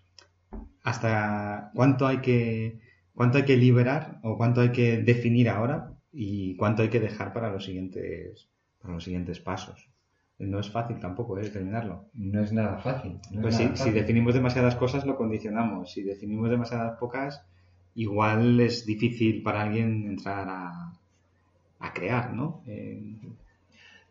[0.86, 2.80] hasta cuánto hay que
[3.14, 7.34] cuánto hay que liberar o cuánto hay que definir ahora y cuánto hay que dejar
[7.34, 8.48] para los siguientes
[8.82, 9.90] para los siguientes pasos.
[10.38, 12.06] No es fácil tampoco eh, determinarlo.
[12.14, 13.20] no es nada fácil.
[13.32, 15.92] no Pues sí, nada si definimos demasiadas cosas lo condicionamos.
[15.92, 17.42] Si definimos demasiadas pocas,
[17.96, 20.94] igual es difícil para alguien entrar a,
[21.80, 22.62] a crear, ¿no?
[22.68, 23.02] Eh,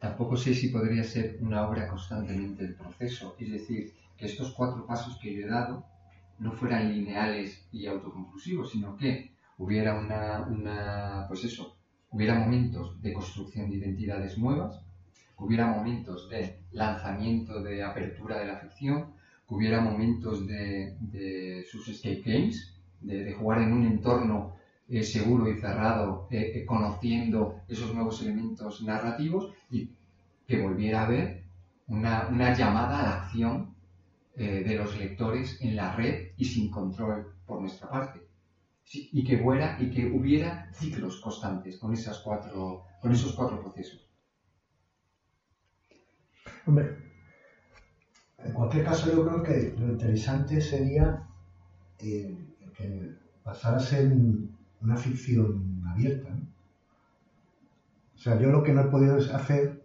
[0.01, 4.85] Tampoco sé si podría ser una obra constantemente el proceso, es decir, que estos cuatro
[4.87, 5.83] pasos que yo he dado
[6.39, 11.77] no fueran lineales y autoconclusivos, sino que hubiera una, una pues eso,
[12.11, 14.81] hubiera momentos de construcción de identidades nuevas,
[15.37, 19.15] hubiera momentos de lanzamiento, de apertura de la ficción,
[19.49, 24.57] hubiera momentos de, de sus escape games, de, jugar en un entorno
[24.89, 29.91] eh, seguro y cerrado, eh, eh, conociendo esos nuevos elementos narrativos y
[30.47, 31.45] que volviera a haber
[31.87, 33.75] una, una llamada a la acción
[34.37, 38.27] de los lectores en la red y sin control por nuestra parte.
[38.93, 44.09] Y que fuera y que hubiera ciclos constantes con esas cuatro, con esos cuatro procesos.
[46.67, 46.97] Hombre,
[48.39, 51.27] en cualquier caso yo creo que lo interesante sería
[51.99, 52.37] eh,
[52.77, 56.37] que pasara a una ficción abierta.
[58.15, 59.84] O sea, yo lo que no he podido hacer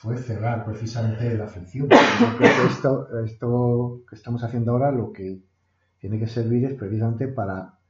[0.00, 5.40] fue cerrar precisamente la que esto, esto que estamos haciendo ahora lo que
[5.98, 7.80] tiene que servir es precisamente para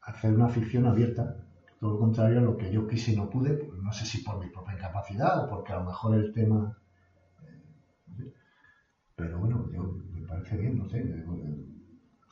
[0.00, 1.36] hacer una ficción abierta.
[1.78, 4.22] todo lo contrario a lo que yo quise y no pude, pues, no sé si
[4.22, 6.78] por mi propia incapacidad o porque a lo mejor el tema...
[8.18, 8.32] eh.
[9.14, 9.82] Pero bueno, yo,
[10.14, 11.24] me parece bien, no sé, eh,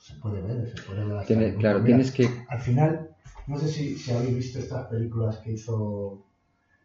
[0.00, 1.26] se puede ver, se puede ver.
[1.26, 2.26] Tiene- claro, tienes que...
[2.48, 3.10] Al final,
[3.46, 6.24] no sé si, si habéis visto estas películas que hizo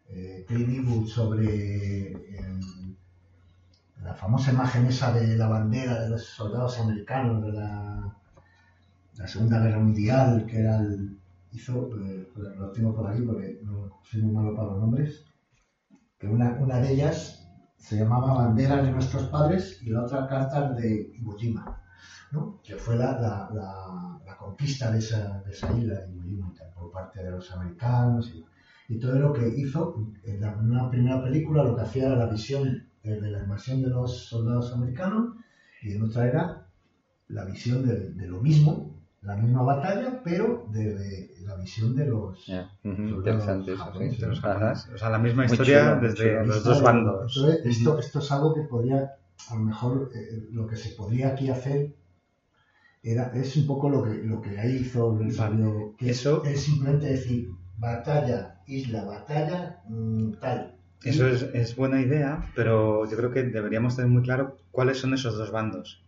[0.08, 2.96] eh, Clint Eastwood sobre el-
[4.02, 8.16] la famosa imagen esa de la bandera de los soldados americanos de la,
[9.14, 11.18] la Segunda Guerra Mundial, que era el...
[11.50, 15.24] hizo, eh, lo tengo por aquí porque no soy muy malo para los nombres,
[16.18, 20.76] que una, una de ellas se llamaba Banderas de nuestros padres y la otra Cartas
[20.76, 21.80] de Iwo Jima.
[22.32, 22.60] ¿no?
[22.62, 26.52] que fue la, la, la, la conquista de esa, de esa isla de Iwo Jima
[26.74, 28.44] por parte de los americanos y,
[28.88, 32.16] y todo lo que hizo en la, en una primera película lo que hacía era
[32.16, 35.34] la visión de, de la invasión de los soldados americanos
[35.82, 36.66] y en otra era
[37.28, 42.44] la visión de, de lo mismo, la misma batalla, pero desde la visión de los
[42.46, 44.38] Ya, ujú, soldados interesante eso, japoneses, de los.
[44.94, 47.36] O sea, la misma Muy historia chulo, desde Ahí los está, dos bandos.
[47.36, 49.10] Entonces, esto, esto es algo que podría,
[49.50, 51.94] a lo mejor, eh, lo que se podría aquí hacer
[53.02, 56.44] era, es un poco lo que, lo que ahí hizo el sabio, que es- Eso-
[56.44, 60.74] es, simplemente decir batalla, isla, batalla, mm, tal.
[61.04, 65.14] Eso es, es buena idea, pero yo creo que deberíamos tener muy claro cuáles son
[65.14, 66.04] esos dos bandos.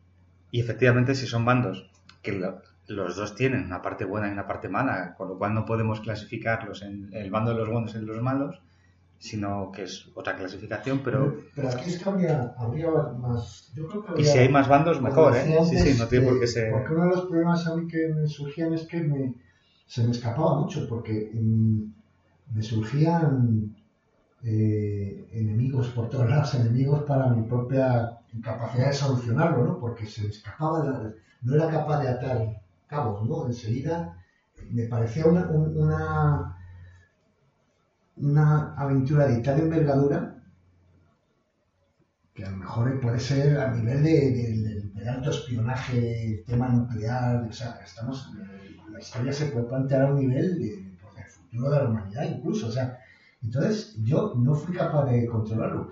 [0.51, 1.91] Y efectivamente, si son bandos
[2.23, 5.55] que lo- los dos tienen una parte buena y una parte mala, con lo cual
[5.55, 8.61] no podemos clasificarlos en el bando de los buenos y los malos,
[9.19, 11.37] sino que es otra clasificación, pero...
[11.55, 13.71] pero aquí es que habría, habría más.
[13.77, 15.59] Yo creo que Y habría- si hay más bandos, mejor, ¿eh?
[15.69, 16.73] Sí, sí, no tiene por qué ser...
[16.73, 19.35] Porque uno de los problemas a mí que me surgían es que me,
[19.87, 22.00] se me escapaba mucho, porque mm,
[22.51, 23.75] me surgían
[24.43, 29.79] eh, enemigos por todos lados, enemigos para mi propia incapacidad de solucionarlo, ¿no?
[29.81, 32.39] Porque se me escapaba, la- no era capaz de atar
[32.87, 33.47] cabos, ¿no?
[33.47, 34.17] Enseguida
[34.71, 36.57] me parecía una, un- una,
[38.19, 40.33] una aventura de tal envergadura
[42.35, 47.45] que a lo mejor puede ser a nivel de, de- de- alto espionaje, tema nuclear,
[47.49, 50.90] o sea, estamos, eh, la historia se puede plantear a un nivel de,
[51.51, 52.99] futuro de la humanidad incluso, o sea,
[53.43, 55.91] entonces yo no fui capaz de controlarlo.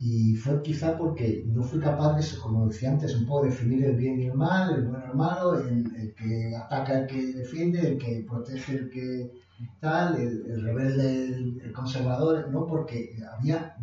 [0.00, 3.96] Y fue quizá porque no fui capaz de, como decía antes, un poco definir el
[3.96, 7.32] bien y el mal, el bueno y el malo, el, el que ataca el que
[7.34, 9.32] defiende, el que protege el que
[9.80, 13.74] tal, el, el rebelde, el, el conservador, no, porque había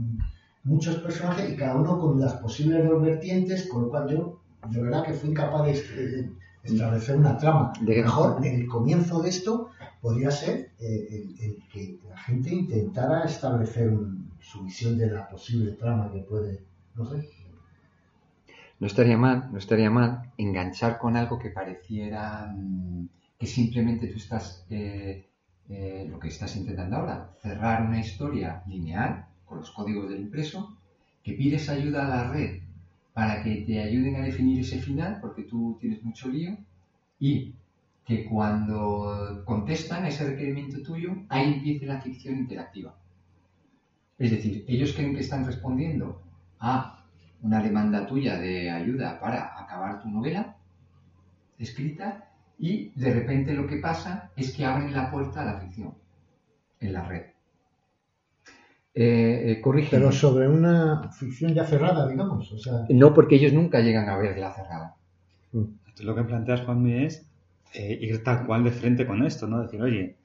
[0.64, 4.82] muchos personajes y cada uno con las posibles dos vertientes, con lo cual yo de
[4.82, 6.32] verdad que fui incapaz de est-
[6.64, 7.74] establecer una trama.
[7.82, 9.68] De- Mejor el comienzo de esto
[10.06, 15.72] podría ser eh, el, que la gente intentara establecer un- su visión de la posible
[15.82, 16.54] trama que puede,
[16.94, 17.18] no sé.
[18.80, 23.08] No estaría mal, no estaría mal enganchar con algo que pareciera mm,
[23.39, 25.26] que simplemente tú estás, eh,
[25.70, 30.60] eh, lo que estás intentando ahora, cerrar una historia lineal con los códigos del impreso,
[31.24, 32.52] que pides ayuda a la red
[33.18, 36.52] para que te ayuden a definir ese final, porque tú tienes mucho lío,
[37.20, 37.56] y
[38.06, 42.96] que cuando contestan a ese requerimiento tuyo, ahí empiece la ficción interactiva.
[44.18, 46.22] Es decir, ellos creen que están respondiendo
[46.60, 47.04] a
[47.41, 50.56] una demanda tuya de ayuda para acabar tu novela
[51.58, 55.96] escrita y de repente lo que pasa es que abren la puerta a la ficción
[56.80, 57.24] en la red.
[58.94, 60.04] Eh, eh, corrígeme.
[60.04, 64.18] Pero sobre una ficción ya cerrada, digamos, o sea, No, porque ellos nunca llegan a
[64.18, 64.96] verla cerrada.
[65.52, 67.30] Entonces, lo que planteas, Juanmi, es
[67.76, 69.62] eh, ir tal cual de frente con esto, ¿no?
[69.62, 70.16] Decir, oye,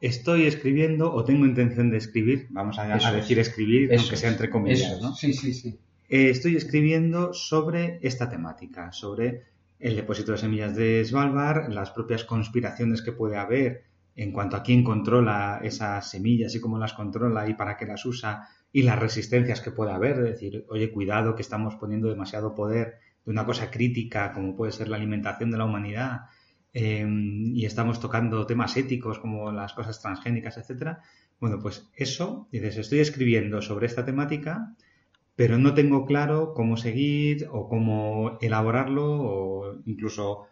[0.00, 3.14] estoy escribiendo o tengo intención de escribir, vamos a, a Eso es.
[3.16, 5.00] decir escribir, aunque sea entre comillas, es.
[5.02, 5.14] ¿no?
[5.14, 5.78] Sí, sí, sí.
[6.08, 9.44] Eh, estoy escribiendo sobre esta temática, sobre
[9.78, 13.84] el depósito de semillas de Svalbard, las propias conspiraciones que puede haber
[14.16, 18.04] en cuanto a quién controla esas semillas y cómo las controla y para qué las
[18.04, 22.54] usa y las resistencias que puede haber, es decir, oye, cuidado que estamos poniendo demasiado
[22.54, 26.22] poder de una cosa crítica como puede ser la alimentación de la humanidad
[26.72, 31.00] eh, y estamos tocando temas éticos como las cosas transgénicas, etcétera.
[31.40, 34.74] Bueno, pues eso, dices, estoy escribiendo sobre esta temática,
[35.36, 40.46] pero no tengo claro cómo seguir o cómo elaborarlo o incluso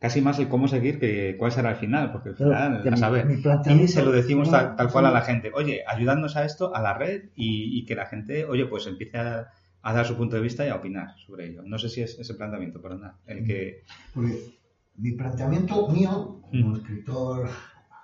[0.00, 3.26] casi más el cómo seguir que cuál será el final, porque al final, a saber.
[3.66, 6.82] Y se lo decimos tal, tal cual a la gente, oye, ayudadnos a esto, a
[6.82, 9.48] la red y, y que la gente, oye, pues empiece a,
[9.82, 11.62] a dar su punto de vista y a opinar sobre ello.
[11.64, 13.82] No sé si es ese planteamiento, perdona, el que...
[14.14, 14.57] Porque
[14.98, 16.76] mi planteamiento mío, como Mm.
[16.76, 17.48] escritor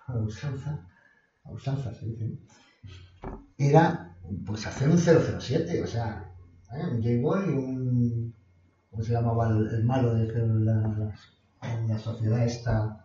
[0.07, 0.87] a usanza,
[1.45, 2.39] a usanza se dice,
[3.59, 4.15] era
[4.47, 6.25] pues hacer un 007, o sea,
[6.73, 6.87] ¿eh?
[6.91, 8.35] un J-Boy y un...
[8.91, 11.15] ¿Cómo se llamaba el, el malo de la, la,
[11.89, 13.05] la sociedad esta?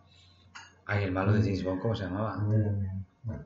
[0.86, 2.36] Ay, el malo de James Bond, ¿cómo se llamaba?
[2.44, 3.44] Bueno,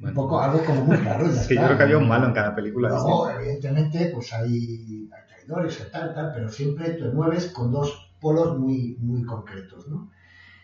[0.00, 1.26] Un poco algo como muy claro.
[1.26, 2.88] ya Sí, yo creo que había un malo en cada película.
[2.88, 7.99] Luego, evidentemente, pues hay, hay traidores y tal, tal, pero siempre te mueves con dos
[8.20, 10.10] polos muy, muy concretos, ¿no?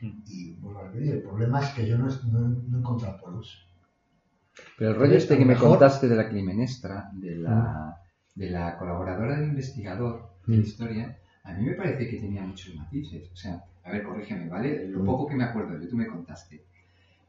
[0.00, 0.22] Mm.
[0.26, 3.66] Y bueno, el problema es que yo no, no, no he encontrado polos.
[4.78, 7.96] Pero el rollo A este que me contaste de la Climenestra, de la,
[8.34, 10.64] de la colaboradora del investigador de la Mm.
[10.66, 13.30] historia, a mí me parece que tenía muchos matices.
[13.32, 14.88] O sea, a ver, corrígeme, ¿vale?
[14.88, 15.06] Lo Mm.
[15.06, 16.64] poco que me acuerdo, yo tú me contaste.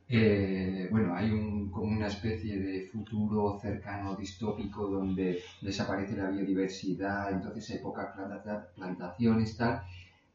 [0.09, 7.31] Eh, bueno, hay un, como una especie de futuro cercano distópico donde desaparece la biodiversidad,
[7.33, 9.81] entonces hay pocas planta- plantaciones, tal,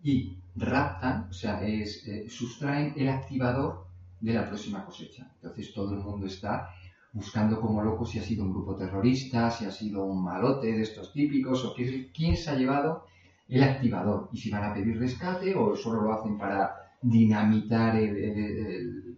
[0.03, 3.87] y raptan, o sea, es, eh, sustraen el activador
[4.21, 5.31] de la próxima cosecha.
[5.37, 6.69] Entonces todo el mundo está
[7.13, 10.83] buscando como loco si ha sido un grupo terrorista, si ha sido un malote de
[10.83, 13.07] estos típicos, o qué- quién se ha llevado
[13.49, 18.17] el activador, y si van a pedir rescate o solo lo hacen para dinamitar el,
[18.17, 19.17] el-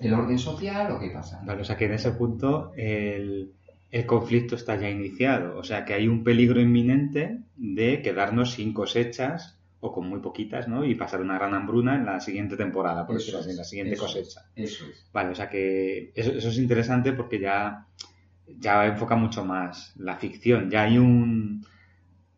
[0.00, 1.40] el- orden social o qué pasa.
[1.44, 5.56] Vale, o sea que en ese punto el conflicto está ya iniciado.
[5.58, 10.68] O sea que hay un peligro inminente de quedarnos sin cosechas o con muy poquitas,
[10.68, 10.84] ¿no?
[10.84, 13.64] Y pasar una gran hambruna en la siguiente temporada, por Eso decirlo así, en la
[13.64, 14.42] siguiente eso cosecha.
[14.54, 15.06] Eso es.
[15.12, 17.86] Vale, o sea que eso, eso es interesante porque ya,
[18.46, 20.70] ya enfoca mucho más la ficción.
[20.70, 21.64] Ya hay un,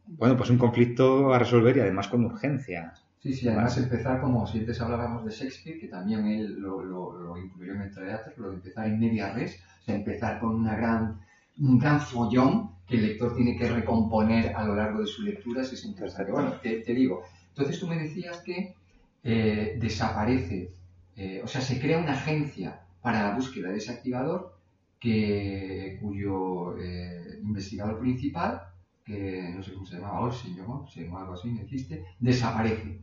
[0.07, 2.95] bueno, pues un conflicto a resolver y además con urgencia.
[3.19, 3.83] Sí, sí, además Vale.
[3.85, 7.83] empezar como si antes hablábamos de Shakespeare, que también él lo, lo, lo incluyó en
[7.83, 11.21] el teatro, lo de empezar en media res, o sea, empezar con una gran,
[11.61, 15.65] un gran follón que el lector tiene que recomponer a lo largo de su lectura,
[15.65, 16.33] si es interesante.
[16.33, 18.75] Bueno, te, digo, entonces tú me decías que
[19.23, 20.73] eh, desaparece,
[21.17, 24.57] eh, o sea, se crea una agencia para la búsqueda de ese activador
[24.99, 28.63] que, cuyo eh, investigador principal,
[29.05, 30.87] que no sé cómo se llamaba, Olsen, ¿no?
[30.93, 33.01] Sí, o algo así, me dijiste, desaparece.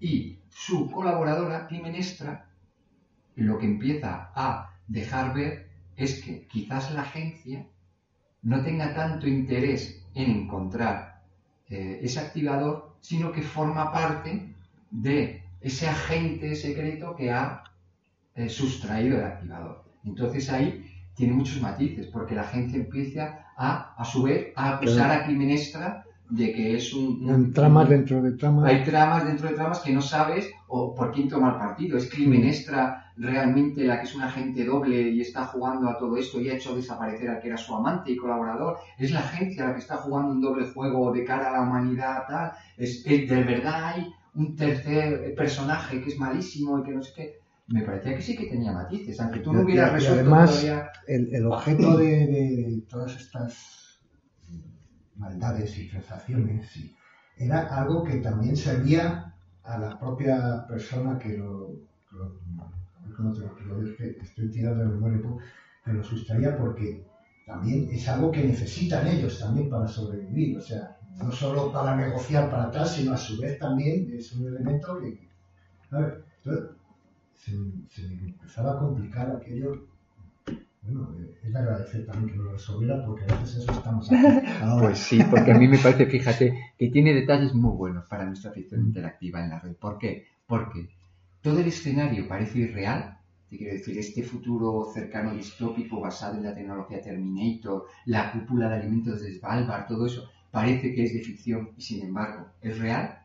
[0.00, 2.48] Y su colaboradora, Climenestra,
[3.36, 7.66] lo que empieza a dejar ver es que quizás la agencia
[8.50, 9.80] no tenga tanto interés
[10.14, 10.96] en encontrar
[11.68, 14.30] eh, ese activador, sino que forma parte
[14.90, 17.64] de ese agente secreto que ha
[18.36, 19.82] eh, sustraído el activador.
[20.04, 20.84] Entonces ahí
[21.16, 23.22] tiene muchos matices, porque la agencia empieza
[23.56, 27.28] a, a su vez, a acusar a Climenestra de que es un...
[27.28, 28.64] un- tramas dentro de tramas.
[28.70, 31.98] hay tramas dentro de tramas que no sabes o por quién tomar partido.
[31.98, 36.40] ¿Es Climenestra realmente la que es un agente doble y está jugando a todo esto
[36.40, 38.78] y ha hecho desaparecer al que era su amante y colaborador?
[38.98, 42.24] ¿Es la agencia la que está jugando un doble juego de cara a la humanidad
[42.28, 42.52] tal?
[42.76, 47.12] ¿Es, es- de verdad hay un tercer personaje que es malísimo y que no sé
[47.16, 47.34] qué?
[47.68, 50.88] Me parecía que sí que tenía matices, aunque tú no hubieras resuelto además, todavía...
[51.08, 53.98] el, el objeto de, de todas estas
[55.16, 56.70] maldades y sensaciones
[57.36, 61.68] era algo que también servía a la propia persona que lo,
[62.08, 62.40] que lo-
[63.22, 65.38] lo explico, yo es que estoy tirando de memoria un poco,
[65.84, 67.04] que lo sustraía porque
[67.46, 72.50] también es algo que necesitan ellos también para sobrevivir, o sea, no solo para negociar
[72.50, 75.28] para atrás, sino a su vez también es un elemento que,
[75.90, 76.76] a ver, entonces,
[77.34, 77.52] se,
[77.88, 79.86] se me empezaba a complicar aquello
[80.88, 84.46] bueno, es de agradecer también que lo resolviera porque a eso estamos aquí.
[84.62, 88.24] Ahora, Pues sí, porque a mí me parece, fíjate, que tiene detalles muy buenos para
[88.24, 89.74] nuestra ficción interactiva en la red.
[89.74, 90.26] ¿Por qué?
[90.46, 90.88] Porque
[91.46, 96.52] todo el escenario parece irreal, te quiero decir, este futuro cercano distópico basado en la
[96.52, 101.70] tecnología Terminator, la cúpula de alimentos de Svalbard, todo eso, parece que es de ficción
[101.78, 103.20] y sin embargo es real.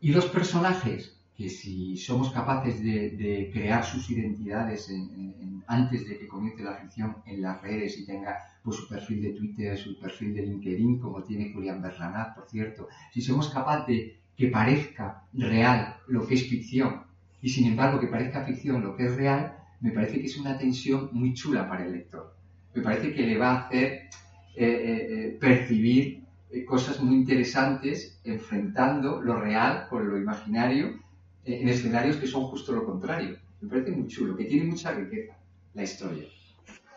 [0.00, 6.08] Y los personajes, que si somos capaces de, crear sus identidades en- en- en- antes
[6.08, 9.76] de que comience la ficción en las redes y tenga pues, su perfil de Twitter,
[9.76, 14.48] su perfil de LinkedIn, como tiene Julián Berlanat, por cierto, si somos capaces de que
[14.48, 17.07] parezca real lo que es ficción
[17.40, 20.58] y sin embargo que parezca ficción lo que es real, me parece que es una
[20.58, 22.34] tensión muy chula para el lector.
[22.74, 24.08] Me parece que le va a hacer eh,
[24.56, 26.24] eh, eh, percibir
[26.66, 30.98] cosas muy interesantes enfrentando lo real con lo imaginario
[31.44, 33.36] en escenarios que son justo lo contrario.
[33.60, 35.36] Me parece muy chulo, que tiene mucha riqueza
[35.74, 36.24] la historia.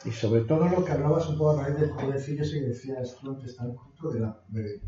[0.05, 3.31] y sobre todo lo que hablabas un poco a raíz del jovencillo y decías tú
[3.31, 4.81] antes tan justo de, la, de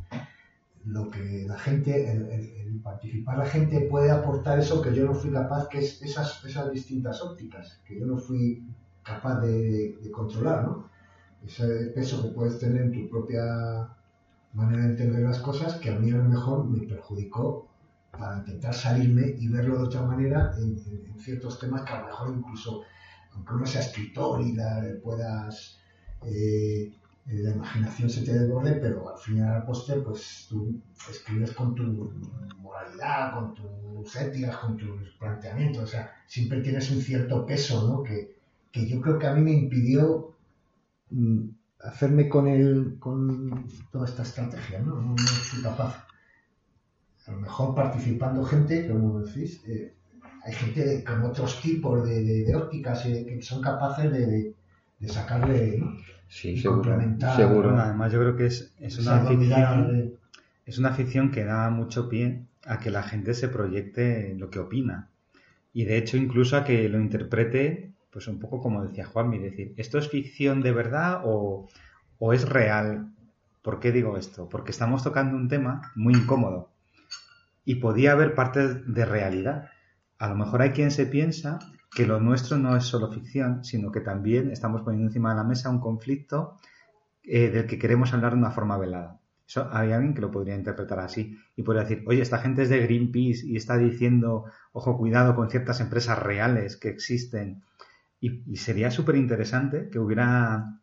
[0.85, 5.05] lo que la gente, el, el- el participar la gente puede aportar eso que yo
[5.05, 8.63] no fui capaz, que es esas, esas distintas ópticas, que yo no fui
[9.03, 10.89] capaz de, de controlar, ¿no?
[11.41, 13.43] Ese peso que puedes tener en tu propia
[14.53, 17.67] manera de entender las cosas, que a mí a lo mejor me perjudicó
[18.17, 21.99] para intentar salirme y verlo de otra manera en, en- en ciertos temas que a
[22.01, 22.81] lo mejor incluso,
[23.31, 25.77] aunque uno sea escritor y la, puedas,
[26.21, 26.91] eh,
[27.25, 31.83] la imaginación se te desborde, pero al final al postre, pues tú escribes con tu
[32.57, 38.03] moralidad, con tus éticas, con tus planteamientos, o sea, siempre tienes un cierto peso, ¿no?
[38.03, 38.35] Que,
[38.71, 40.35] que yo creo que a mí me impidió
[41.11, 41.49] mm,
[41.81, 44.95] hacerme con, el, con toda esta estrategia, ¿no?
[45.01, 46.05] No, soy capaz.
[47.27, 49.95] A lo mejor participando gente, como decís, eh,
[50.43, 54.53] hay gente con otros tipos de, ópticas eh, que son capaces de,
[54.99, 55.79] de- sacarle.
[56.33, 56.81] Sí, Y seguro.
[56.81, 57.69] complementar, seguro.
[57.69, 60.17] Bueno, además yo creo que es, es una ficción, de-
[60.65, 64.59] es una ficción que da mucho pie a que la gente se proyecte lo que
[64.59, 65.09] opina.
[65.73, 69.73] Y de hecho incluso a que lo interprete, pues un poco como decía Juanmi, decir,
[69.77, 71.69] ¿esto es ficción de verdad o,
[72.19, 73.09] o es real?
[73.61, 74.49] ¿Por qué digo esto?
[74.49, 76.71] Porque estamos tocando un tema muy incómodo
[77.65, 79.69] y podía haber partes de realidad.
[80.17, 81.59] A lo mejor hay quien se piensa
[81.95, 85.43] que lo nuestro no es solo ficción, sino que también estamos poniendo encima de la
[85.43, 86.57] mesa un conflicto
[87.23, 89.19] eh, del que queremos hablar de una forma velada.
[89.47, 92.69] Eso, hay alguien que lo podría interpretar así y podría decir, oye, esta gente es
[92.69, 97.63] de Greenpeace y está diciendo, ojo, cuidado con ciertas empresas reales que existen.
[98.19, 100.79] Y, y sería súper interesante que hubiera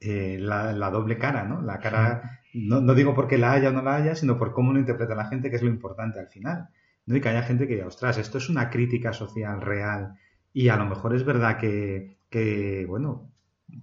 [0.00, 1.60] eh, la, la doble cara, ¿no?
[1.60, 4.72] La cara, no, no digo porque la haya o no la haya, sino por cómo
[4.72, 6.70] lo interpreta la gente, que es lo importante al final.
[7.06, 7.16] ¿no?
[7.16, 10.16] Y que haya gente que diga, ostras, esto es una crítica social real
[10.52, 13.30] y a lo mejor es verdad que, que, bueno,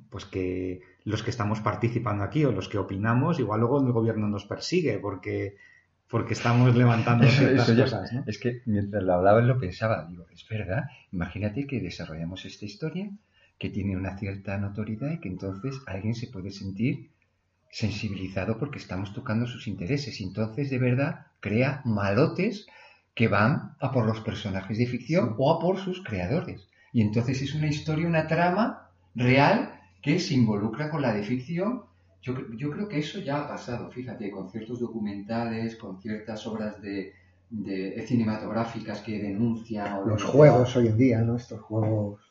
[0.09, 4.27] pues que los que estamos participando aquí o los que opinamos, igual luego el gobierno
[4.27, 5.55] nos persigue porque,
[6.09, 8.23] porque estamos levantando Eso- ciertas eso cosas, ¿no?
[8.27, 13.09] Es que mientras lo hablaba lo pensaba, digo, es verdad, imagínate que desarrollamos esta historia
[13.57, 17.09] que tiene una cierta notoriedad y que entonces alguien se puede sentir
[17.71, 22.65] sensibilizado porque estamos tocando sus intereses y entonces de verdad crea malotes
[23.17, 26.69] que van a por los personajes de ficción o a por sus creadores.
[26.93, 31.81] Y entonces es una historia, una trama real que se involucra con la de ficción.
[32.21, 36.79] Yo, yo creo que eso ya ha pasado, fíjate, con ciertos documentales, con ciertas obras
[36.79, 37.13] de,
[37.49, 41.37] de cinematográficas que denuncian o los juegos hoy en día, ¿no?
[41.37, 42.21] Estos juegos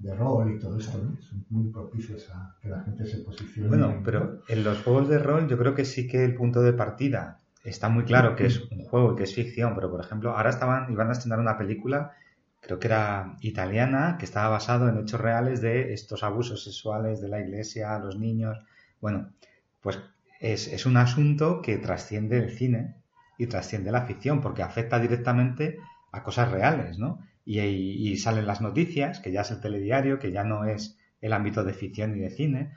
[0.00, 1.16] de rol y todo esto, ¿no?
[1.22, 3.68] Son muy propicios a que la gente se posicione.
[3.68, 6.74] Bueno, pero en los juegos de rol yo creo que sí que el punto de
[6.74, 10.36] partida está muy claro que es un juego y que es ficción, pero por ejemplo,
[10.36, 12.12] ahora estaban, iban a estrenar una película,
[12.60, 17.28] creo que era italiana, que estaba basado en hechos reales de estos abusos sexuales de
[17.28, 18.58] la iglesia a los niños.
[19.00, 19.32] Bueno,
[19.80, 19.98] pues
[20.40, 22.96] es, es un asunto que trasciende el cine
[23.38, 25.78] y trasciende la ficción, porque afecta directamente
[26.12, 27.20] a cosas reales, ¿no?
[27.44, 31.32] Y, y salen las noticias, que ya es el telediario, que ya no es el
[31.32, 32.72] ámbito de ficción y de cine.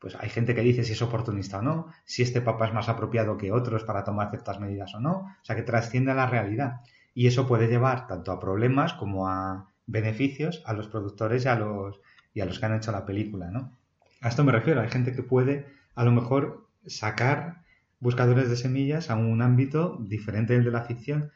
[0.00, 2.88] Pues hay gente que dice si es oportunista o no, si este papa es más
[2.88, 6.26] apropiado que otros para tomar ciertas medidas o no, o sea que trasciende a la
[6.26, 6.80] realidad.
[7.14, 11.54] Y eso puede llevar tanto a problemas como a beneficios a los productores y a
[11.54, 12.00] los,
[12.34, 13.78] y a los que han hecho la película, ¿no?
[14.20, 17.62] A esto me refiero, hay gente que puede a lo mejor sacar
[18.00, 21.30] buscadores de semillas a un ámbito diferente del de la ficción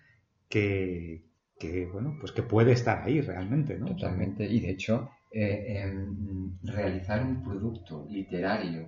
[0.49, 1.25] que,
[1.61, 3.87] que bueno, pues que puede estar ahí realmente, ¿no?
[3.87, 4.47] Totalmente.
[4.47, 8.83] Y de hecho, eh, em, realizar un producto literario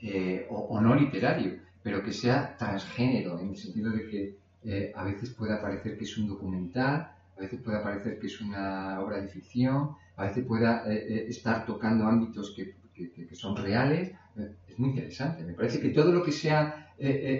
[0.00, 1.50] eh, o, o no literario,
[1.82, 4.20] pero que sea transgénero, en el sentido de que
[4.64, 6.94] eh, a veces pueda parecer que es un documental,
[7.36, 11.24] a veces pueda parecer que es una obra de ficción, a veces pueda eh, eh,
[11.28, 14.10] estar tocando ámbitos que, que- que- son reales.
[14.36, 15.44] Eh, Es muy interesante.
[15.44, 16.82] Me parece que todo lo que sea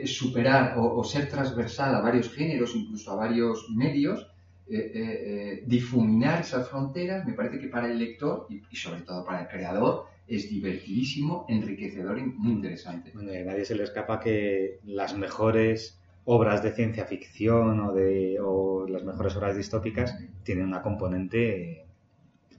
[0.05, 4.27] superar o, o ser transversal a varios géneros, incluso a varios medios,
[4.69, 9.03] eh, eh, eh, difuminar esas fronteras, me parece que para el lector y, y sobre
[9.03, 13.13] todo para el creador es divertidísimo, enriquecedor y muy interesante.
[13.15, 17.93] Bueno, y a nadie se le escapa que las mejores obras de ciencia ficción o,
[17.93, 21.87] de, o las mejores obras distópicas tienen una componente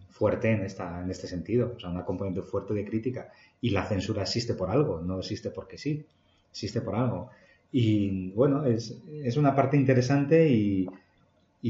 [0.09, 3.33] fuerte en, esta, en este sentido, o sea, una componente fuerte de crítica.
[3.59, 6.05] Y la censura existe por algo, no existe porque sí,
[6.49, 7.31] existe por algo.
[7.69, 10.87] Y bueno, es, es una parte interesante y,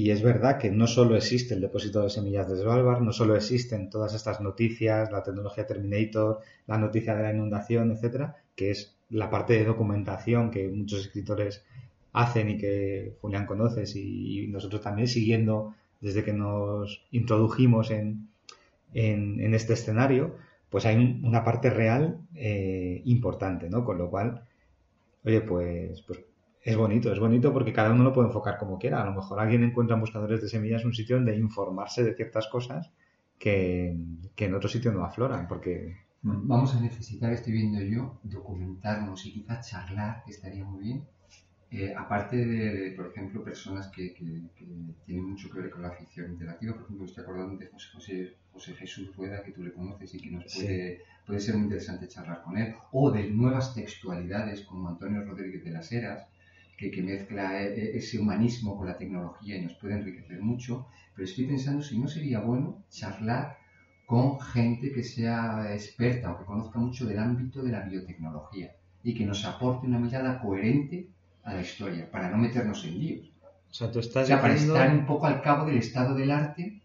[0.01, 3.35] y es verdad que no solo existe el depósito de semillas de Svalbard, no solo
[3.35, 8.95] existen todas estas noticias, la tecnología Terminator, la noticia de la inundación, etcétera, que es
[9.09, 11.63] la parte de documentación que muchos escritores
[12.13, 18.27] hacen y que Julián conoces y, nosotros también siguiendo desde que nos introdujimos en,
[18.93, 20.35] en, en este escenario,
[20.69, 23.85] pues hay un- una parte real eh, importante, ¿no?
[23.85, 24.43] Con lo cual,
[25.25, 26.19] oye, pues, pues
[26.63, 29.01] es bonito, es bonito porque cada uno lo puede enfocar como quiera.
[29.01, 32.47] A lo mejor alguien encuentra en Buscadores de Semillas un sitio donde informarse de ciertas
[32.47, 32.91] cosas
[33.39, 33.97] que,
[34.35, 39.33] que en otro sitio no afloran, porque Vamos a necesitar, estoy viendo yo, documentarnos y
[39.33, 41.03] quizás charlar, que estaría muy bien.
[41.71, 44.65] Eh, aparte de, por ejemplo, personas que, que- que
[45.05, 48.33] tienen mucho que ver con la ficción interactiva, por ejemplo, estoy acordando de José, José,
[48.53, 50.61] José Jesús Rueda, que tú le conoces y que nos Sí.
[50.61, 55.63] puede, puede ser muy interesante charlar con él, o de nuevas textualidades como Antonio Rodríguez
[55.65, 56.27] de las Heras,
[56.77, 60.87] que, que mezcla eh, eh, ese humanismo con la tecnología y nos puede enriquecer mucho,
[61.15, 63.57] pero estoy pensando si no sería bueno charlar
[64.05, 68.71] con gente que sea experta o que conozca mucho del ámbito de la biotecnología
[69.03, 71.07] y que nos aporte una mirada coherente
[71.43, 73.31] a la historia, para no meternos en líos.
[73.69, 76.13] O sea, tú O estás sea, para diciendo- estar un poco al cabo del estado
[76.15, 76.81] del arte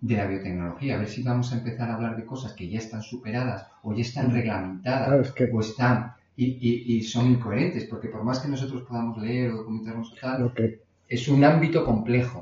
[0.00, 2.78] de la biotecnología, a ver si vamos a empezar a hablar de cosas que ya
[2.78, 6.12] están superadas o ya están reglamentadas Claro, es que- o están
[6.42, 10.42] y, y- y son incoherentes, porque por más que nosotros podamos leer o documentarnos tal,
[10.42, 12.40] Lo que, es un ámbito complejo.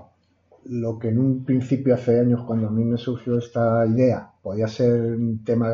[0.66, 4.68] lo que en un principio hace años, cuando a mí me surgió esta idea, podía
[4.68, 5.68] ser un tema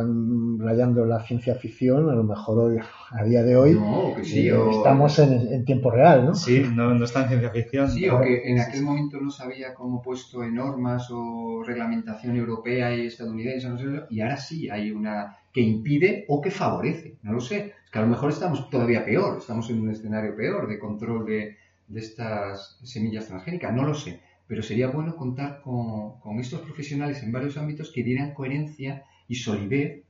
[0.59, 2.79] rayando la ciencia ficción, a lo mejor hoy,
[3.11, 6.35] a día de hoy No, que sí, eh, o- estamos en, en tiempo real, ¿no?
[6.35, 7.91] Sí, no, no está en ciencia ficción.
[7.91, 12.95] Sí, o que en aquel momento no sabía cómo puesto en normas o reglamentación europea
[12.95, 17.33] y estadounidense, no sé, y ahora sí hay una que impide o que favorece, no
[17.33, 17.73] lo sé.
[17.97, 21.57] Que a lo mejor estamos todavía peor, estamos en un escenario peor de control de,
[21.89, 24.21] de estas semillas transgénicas, no lo sé.
[24.47, 29.37] Pero sería bueno contar con, con estos profesionales en varios ámbitos que dieran coherencia y
[29.37, 30.05] solidez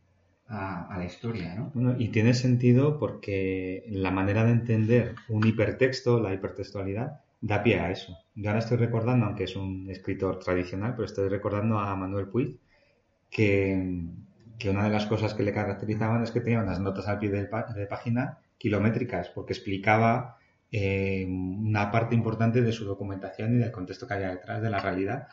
[0.48, 1.70] a, a la historia, ¿no?
[1.74, 7.78] Bueno, y tiene sentido porque la manera de entender un hipertexto, la hipertextualidad, da pie
[7.78, 8.18] a eso.
[8.34, 12.58] Yo ahora estoy recordando, aunque es un escritor tradicional, pero estoy recordando a Manuel Puig,
[13.30, 14.10] que,
[14.58, 17.30] que una de las cosas que le caracterizaban es que tenía unas notas al pie
[17.30, 20.38] de, de página kilométricas, porque explicaba
[20.72, 24.80] eh, una parte importante de su documentación y del contexto que había detrás de la
[24.80, 25.28] realidad,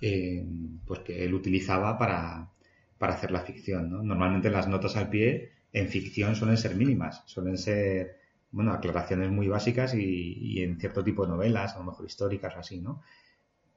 [0.00, 0.44] eh,
[0.86, 2.50] pues que él utilizaba para,
[2.98, 3.90] para hacer la ficción.
[3.90, 4.02] ¿no?
[4.02, 8.18] Normalmente las notas al pie en ficción suelen ser mínimas, suelen ser
[8.50, 12.54] bueno, aclaraciones muy básicas y, y en cierto tipo de novelas, a lo mejor históricas
[12.56, 13.02] o así, ¿no?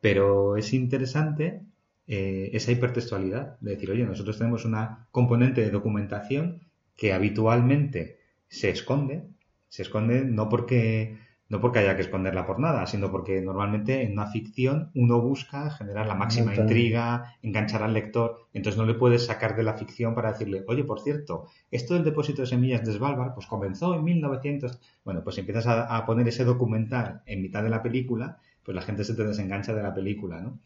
[0.02, 1.62] Pero es interesante
[2.08, 6.62] eh, esa hipertextualidad, de decir, oye, nosotros tenemos una componente de documentación
[6.96, 9.28] que habitualmente se esconde,
[9.68, 11.18] se esconde no porque
[11.50, 15.70] no porque haya que esconderla por nada, sino porque normalmente en una ficción uno busca
[15.70, 20.14] generar la máxima intriga, enganchar al lector, entonces no le puedes sacar de la ficción
[20.14, 24.04] para decirle, oye, por cierto, esto del depósito de semillas de Svalbard, pues comenzó en
[24.04, 24.80] 1900.
[25.06, 28.76] Bueno, pues si empiezas a, a poner ese documental en mitad de la película, pues
[28.76, 30.60] la gente se te desengancha de la película, ¿no?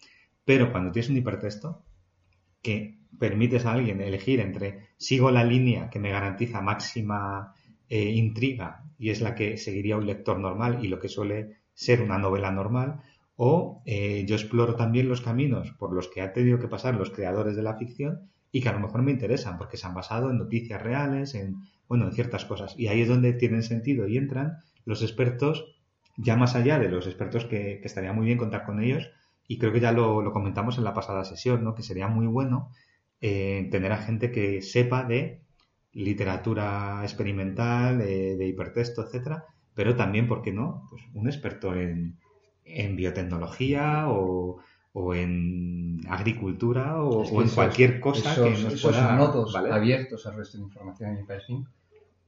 [0.45, 1.83] Pero cuando tienes un hipertexto
[2.61, 7.53] que permites a alguien elegir entre sigo la línea que me garantiza máxima
[7.89, 12.01] eh, intriga y es la que seguiría un lector normal y lo que suele ser
[12.01, 13.01] una novela normal,
[13.35, 17.09] o eh, yo exploro también los caminos por los que han tenido que pasar los
[17.09, 20.29] creadores de la ficción y que a lo mejor me interesan porque se han basado
[20.29, 21.55] en noticias reales, en
[21.87, 22.77] bueno, en ciertas cosas.
[22.77, 25.65] Y ahí es donde tienen sentido y entran los expertos,
[26.17, 29.09] ya más allá de los expertos que, que estaría muy bien contar con ellos,
[29.51, 31.75] y creo que ya lo, lo comentamos en la pasada sesión, ¿no?
[31.75, 32.69] que sería muy bueno
[33.21, 35.41] eh, tener a gente que sepa de
[35.93, 40.87] literatura experimental, eh, de hipertexto, etcétera, pero también, ¿por qué no?
[40.89, 42.17] Pues un experto en,
[42.65, 44.59] en biotecnología o,
[44.93, 48.81] o en agricultura o, Es que o en esos- cualquier cosa esos, que nos esos
[48.83, 49.73] pueda nodos valer.
[49.73, 51.65] abiertos al resto de información y perfil,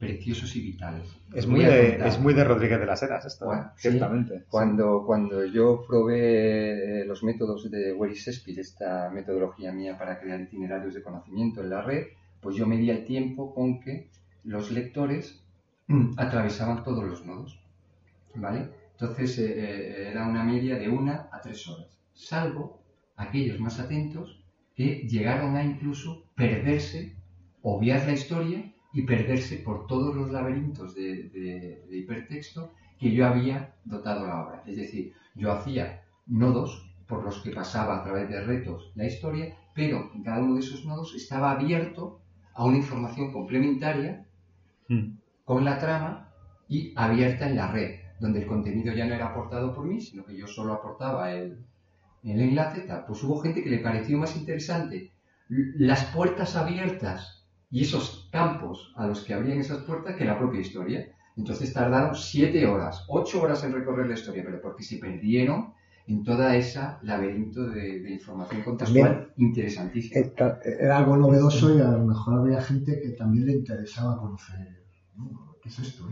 [0.04, 1.08] preciosos y vitales.
[1.34, 3.89] Es muy, de, es muy de Rodríguez de las Heras esto, Bueno, sí.
[3.89, 4.43] ciertamente.
[4.49, 10.39] Cuando, cuando yo probé eh, los métodos de Willy Shakespeare, esta metodología mía para crear
[10.41, 12.08] itinerarios de conocimiento en la red,
[12.41, 14.10] pues yo medía el tiempo con que
[14.43, 15.43] los lectores
[15.88, 17.60] mm, atravesaban todos los nodos.
[18.36, 18.70] ¿Vale?
[18.93, 22.82] Entonces eh, eh, era una media de una a tres horas, salvo
[23.16, 24.43] aquellos más atentos
[24.76, 27.16] que llegaron a incluso perderse,
[27.62, 33.26] obviar la historia y perderse por todos los laberintos de, de- de hipertexto que yo
[33.28, 34.64] había dotado la obra.
[34.66, 39.56] Es decir, yo hacía nodos por los que pasaba a través de retos la historia,
[39.74, 42.22] pero en cada uno de esos nodos estaba abierto
[42.54, 44.26] a una información complementaria
[44.89, 45.16] Mm.
[45.46, 46.30] con la trama
[46.68, 50.26] y abierta en la red, donde el contenido ya no era aportado por mí, sino
[50.26, 51.58] que yo solo aportaba el,
[52.24, 52.82] el enlace.
[52.82, 53.06] Tal.
[53.08, 55.12] Pues hubo gente que le pareció más interesante
[55.48, 57.43] las puertas abiertas
[57.74, 61.09] y esos campos a los que abrían esas puertas que la propia historia.
[61.36, 65.74] Entonces tardaron siete horas, ocho horas en recorrer la historia, pero porque se perdieron
[66.05, 70.24] en toda esa laberinto de, de información contextual interesantísima.
[70.38, 74.84] Era era algo novedoso y a lo mejor había gente que también le interesaba conocer
[75.15, 75.55] ¿no?
[75.59, 76.07] qué es esto,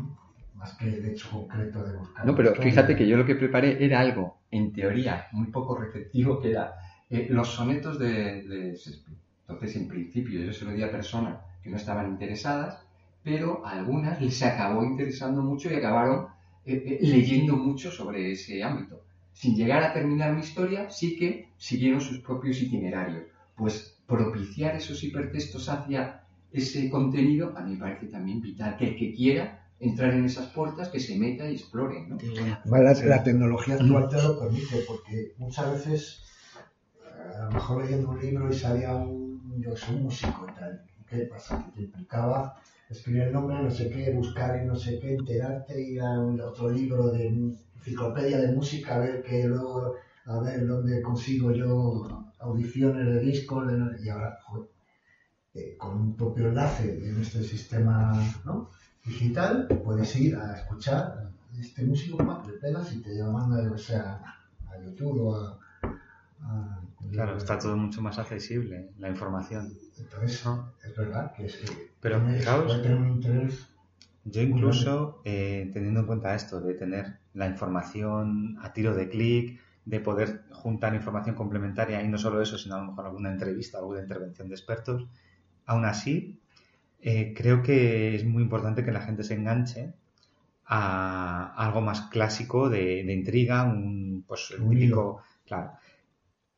[0.55, 2.26] más que el hecho concreto de buscar.
[2.26, 6.39] No, pero fíjate que yo lo que preparé era algo, en teoría, muy poco receptivo,
[6.39, 6.74] que era
[7.07, 9.20] eh, los sonetos de, de Shakespeare.
[9.47, 12.80] Entonces, en principio, yo se lo di a personas que no estaban interesadas,
[13.24, 16.28] pero a algunas les acabó interesando mucho y acabaron
[16.66, 19.03] eh, eh, leyendo mucho sobre ese ámbito.
[19.34, 23.24] Sin llegar a terminar mi historia, sí que siguieron sus propios itinerarios.
[23.55, 28.76] Pues propiciar esos hipertextos hacia ese contenido a mí me parece también vital.
[28.78, 32.18] Que el que quiera entrar en esas puertas, que se meta y explore, ¿no?
[32.66, 36.24] La, la tecnología actual te lo permite, porque muchas veces,
[37.39, 39.32] a lo mejor leyendo un libro y salía un
[39.62, 40.82] yo soy un músico y tal.
[41.12, 41.62] ¿Qué pasa?
[41.62, 42.55] Que te implicaba
[42.89, 46.39] escribir el nombre, no sé qué, buscar y no sé qué, enterarte, ir a un-
[46.39, 49.95] otro libro de enciclopedia de música, a ver qué luego,
[50.26, 52.07] a ver dónde consigo yo
[52.39, 54.70] audiciones de discos, de- y ahora, joder,
[55.53, 58.18] eh, con un propio enlace en este sistema
[59.03, 64.22] digital, puedes ir a escuchar este músico, le pegas y te manda, o sea,
[64.72, 65.59] a YouTube o a...
[66.44, 66.82] a-
[67.12, 69.74] Claro, está todo mucho más accesible, la información.
[69.98, 70.74] Entonces, ¿no?
[70.84, 72.82] es verdad que que Pero fijaos-
[74.24, 79.60] Yo incluso, eh, teniendo en cuenta esto, de tener la información a tiro de clic,
[79.86, 83.80] de poder juntar información complementaria y no solo eso, sino a lo mejor alguna entrevista,
[83.80, 85.08] alguna intervención de expertos,
[85.66, 86.39] aún así,
[87.02, 89.94] eh, creo que es muy importante que la gente se enganche
[90.66, 95.72] a algo más clásico de, de intriga, un, pues el Un típico, claro.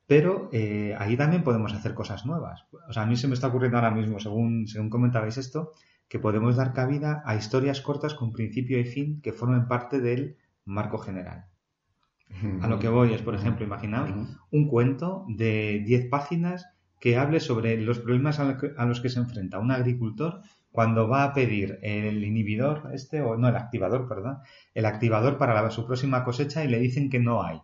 [0.08, 2.66] Pero eh, ahí también podemos hacer cosas nuevas.
[2.90, 5.72] O sea, a mí se me está ocurriendo ahora mismo, según, según comentabais esto,
[6.10, 10.38] que podemos dar cabida a historias cortas con principio y fin que formen parte del
[10.66, 11.46] marco general.
[12.62, 14.10] A lo que voy es, por ejemplo, imaginaos
[14.52, 16.68] un cuento de 10 páginas
[17.00, 20.42] que hable sobre los problemas a los que se enfrenta un agricultor
[20.72, 24.40] cuando va a pedir el inhibidor, este, o no, el activador, perdón,
[24.74, 27.62] el activador para la- su próxima cosecha y le dicen que no hay.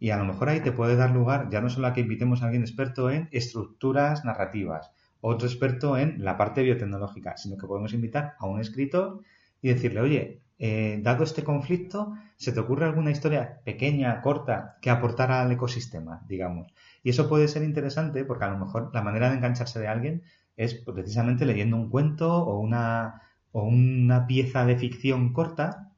[0.00, 2.42] Y a lo mejor ahí te puede dar lugar ya no solo a que invitemos
[2.42, 4.90] a alguien experto en estructuras narrativas,
[5.20, 9.20] otro experto en la parte biotecnológica, sino que podemos invitar a un escritor
[9.60, 14.90] y decirle, oye, eh, dado este conflicto, ¿se te ocurre alguna historia pequeña, corta, que
[14.90, 16.72] aportara al ecosistema, digamos?
[17.02, 20.22] Y eso puede ser interesante porque a lo mejor la manera de engancharse de alguien
[20.56, 23.22] es precisamente leyendo un cuento o una,
[23.52, 25.92] o una pieza de ficción corta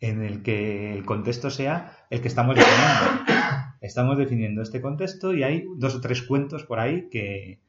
[0.00, 3.41] en el que el contexto sea el que estamos definiendo.
[3.82, 7.60] Estamos definiendo este contexto y hay dos o tres cuentos por ahí que,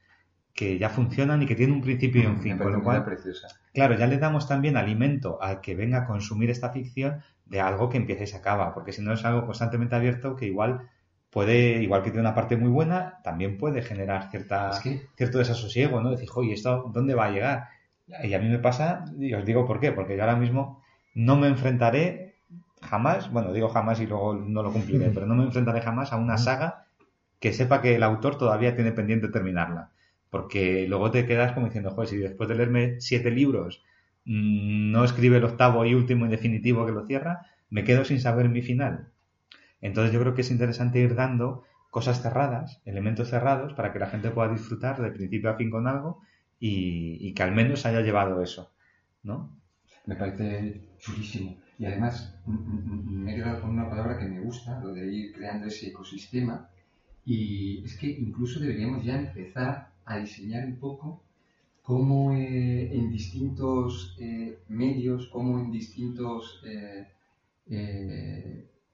[0.53, 2.57] que ya funcionan y que tienen un principio y un fin.
[2.57, 3.47] Me Con lo cual, preciosa.
[3.74, 7.89] Claro, ya le damos también alimento al que venga a consumir esta ficción de algo
[7.89, 10.89] que empieza y se acaba, porque si no es algo constantemente abierto que igual
[11.32, 15.39] puede, igual que tiene una parte muy buena, también puede generar cierta, Es que cierto
[15.39, 16.11] desasosiego, ¿no?
[16.11, 17.68] Decir, oye, ¿esto dónde va a llegar?
[18.24, 20.84] Y a mí me pasa, y os digo por qué, porque yo ahora mismo
[21.16, 22.32] no me enfrentaré
[22.89, 26.17] jamás, bueno, digo jamás y luego no lo cumpliré, pero no me enfrentaré jamás a
[26.17, 26.86] una saga
[27.39, 29.91] que sepa que el autor todavía tiene pendiente terminarla.
[30.29, 33.84] Porque luego te quedas como diciendo, joder, si después de leerme siete libros
[34.25, 38.19] mm, no escribe el octavo y último y definitivo que lo cierra, me quedo sin
[38.21, 39.09] saber mi final.
[39.81, 44.07] Entonces yo creo que es interesante ir dando cosas cerradas, elementos cerrados, para que la
[44.07, 46.21] gente pueda disfrutar de principio a fin con algo
[46.59, 48.73] y, y que al menos haya llevado eso,
[49.23, 49.59] ¿no?
[50.05, 51.57] Me parece chulísimo.
[51.80, 55.67] Y además, me he quedado con una palabra que me gusta, lo de ir creando
[55.67, 56.69] ese ecosistema.
[57.26, 61.21] Y es que incluso deberíamos ya empezar a diseñar un poco
[61.84, 67.07] cómo eh, en distintos eh, medios, cómo en distintos eh,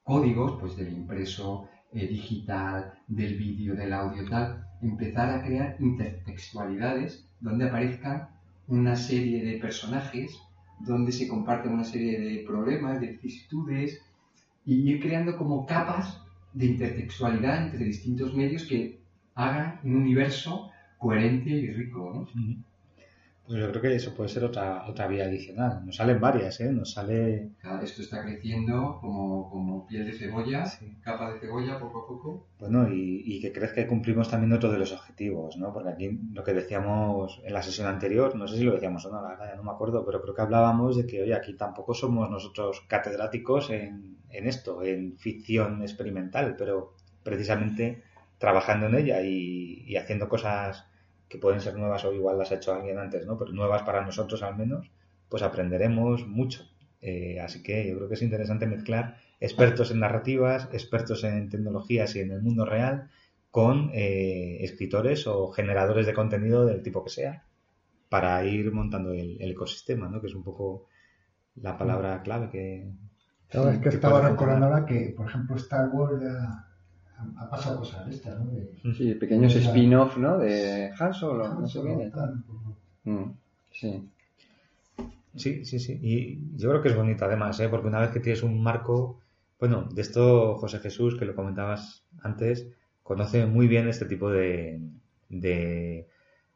[0.04, 7.66] códigos, pues del impreso, digital, del vídeo, del audio, tal, empezar a crear intertextualidades donde
[7.68, 8.30] aparezcan
[8.68, 10.40] una serie de personajes,
[10.80, 14.02] donde se comparten una serie de problemas, de vicisitudes,
[14.66, 16.22] y ir creando como capas
[16.54, 19.00] de intertextualidad entre distintos medios que
[19.36, 22.28] hagan un universo coherente y rico, ¿no?
[23.50, 25.84] Pues yo creo que eso puede ser otra, otra vía adicional.
[25.84, 26.72] Nos salen varias, ¿eh?
[26.72, 27.50] Nos sale...
[27.82, 30.96] Esto está creciendo como, como piel de cebolla, Sí.
[31.02, 32.46] capa de cebolla poco a poco.
[32.60, 35.74] Bueno, y, y que crees que cumplimos también otro de los objetivos, ¿no?
[35.74, 39.12] Porque aquí lo que decíamos en la sesión anterior, no sé si lo decíamos o
[39.12, 41.56] no, la verdad, ya no me acuerdo, pero creo que hablábamos de que, oye, aquí
[41.56, 46.94] tampoco somos nosotros catedráticos en, en esto, en ficción experimental, pero
[47.24, 48.04] precisamente
[48.38, 50.86] trabajando en ella y, y haciendo cosas
[51.30, 53.38] que pueden ser nuevas o igual las ha hecho alguien antes, ¿no?
[53.38, 54.92] Pero nuevas para nosotros al menos,
[55.30, 56.64] pues aprenderemos mucho.
[57.02, 62.16] Eh, así que yo creo que es interesante mezclar expertos en narrativas, expertos en tecnologías
[62.16, 63.10] y en el mundo real,
[63.52, 67.46] con eh, escritores o generadores de contenido del tipo que sea,
[68.10, 70.20] para ir montando el, el ecosistema, ¿no?
[70.20, 70.88] Que es un poco
[71.56, 72.92] la palabra clave que...
[73.50, 76.69] Claro, es que que estaba recordando ahora que, por ejemplo, Star Wars ya
[77.38, 78.52] ha, pasado cosas de estas, ¿no?
[78.52, 80.38] De, Sí, pequeños spin-off, ¿no?
[80.38, 82.44] De Han Solo, no sé y tal.
[83.04, 83.32] Mm,
[83.72, 84.10] Sí.
[85.36, 86.00] Sí, sí, sí.
[86.02, 87.70] Y yo creo que es bonito además, ¿eh?
[87.70, 89.20] Porque una vez que tienes un marco,
[89.60, 92.68] bueno, de esto José Jesús, que lo comentabas antes,
[93.04, 94.82] conoce muy bien este tipo de,
[95.30, 96.08] de,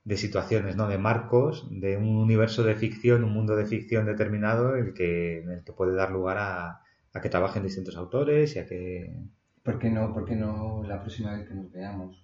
[0.03, 0.87] de situaciones, ¿no?
[0.87, 5.51] De marcos, de un universo de ficción, un mundo de ficción determinado, el que, en
[5.51, 6.81] el que puede dar lugar a,
[7.13, 9.15] a que trabajen distintos autores y a que...
[9.63, 12.23] ¿Por qué no, por qué no la próxima vez que nos veamos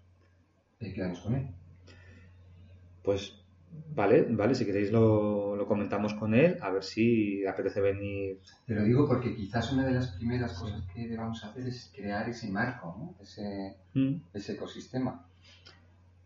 [0.80, 1.48] eh, quedamos con él?
[3.04, 3.34] pues
[3.96, 8.40] vale, vale, si queréis lo, lo comentamos con él, a ver si le apetece venir.
[8.66, 12.28] Te lo digo porque quizás una de las primeras cosas que debamos hacer es crear
[12.30, 13.16] ese marco, ¿no?
[13.24, 14.16] ese, Mm.
[14.34, 15.26] ese ecosistema.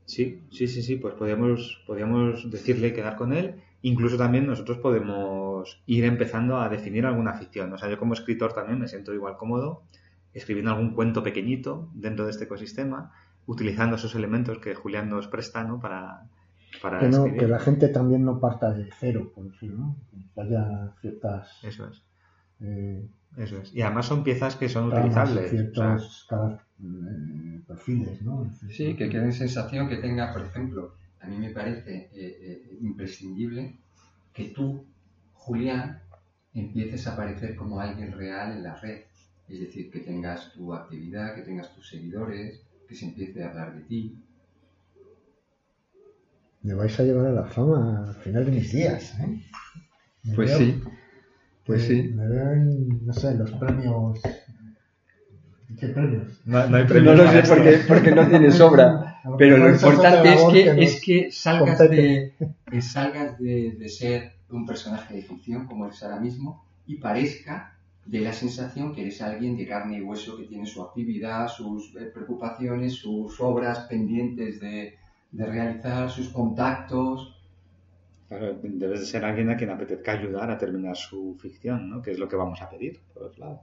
[0.06, 3.62] Sí, sí, sí, sí, pues podríamos, podríamos decirle quedar con él.
[3.82, 7.72] Incluso también nosotros podemos ir empezando a definir alguna ficción.
[7.72, 9.84] O sea, yo como escritor también me siento igual cómodo
[10.34, 13.12] escribiendo algún cuento pequeñito dentro de este ecosistema,
[13.46, 15.80] utilizando esos elementos que Julián nos presta, ¿no?
[15.80, 16.28] Para,
[16.82, 19.96] para Que, no, que la gente también no parta de cero, por decirlo, ¿no?
[20.36, 22.04] Que haya ciertas Eso es,
[22.62, 23.06] eh,
[23.38, 23.74] eso es.
[23.74, 25.36] Y además son piezas que son utilizables.
[25.38, 28.52] o sea, ciertos cada- eh, perfiles, ¿no?
[28.70, 32.78] Sí, que quede en sensación que tenga, por ejemplo, a mí me parece eh, eh,
[32.82, 33.78] imprescindible
[34.34, 34.86] que tú,
[35.34, 36.02] Julián,
[36.54, 39.02] empieces a aparecer como alguien real en la red.
[39.50, 43.76] Es decir, que tengas tu actividad, que tengas tus seguidores, que se empiece a hablar
[43.76, 44.18] de ti.
[46.64, 49.42] Me vais a llevar a la fama al final de mis días, ¿eh?
[50.24, 50.82] Me Pues veo- sí,
[51.66, 52.04] pues me- sí.
[52.16, 54.20] Me veo en, no sé, los premios...
[55.80, 56.40] ¿Qué premios?
[56.46, 59.20] no, no hay No premios lo sé porque, porque no tienes obra.
[59.38, 61.96] Pero lo importante es que, es que salgas, compete.
[61.96, 62.34] de,
[62.70, 67.78] que salgas de, de ser un personaje de ficción como eres ahora mismo y parezca
[68.06, 71.96] de la sensación que eres alguien de carne y hueso que tiene su actividad, sus
[71.96, 74.98] eh, preocupaciones, sus obras pendientes de,
[75.32, 77.40] de realizar, sus contactos.
[78.28, 82.02] Claro, debes de ser alguien a quien apetezca ayudar a terminar su ficción, ¿no?
[82.02, 83.62] Que es lo que vamos a pedir, por otro lado.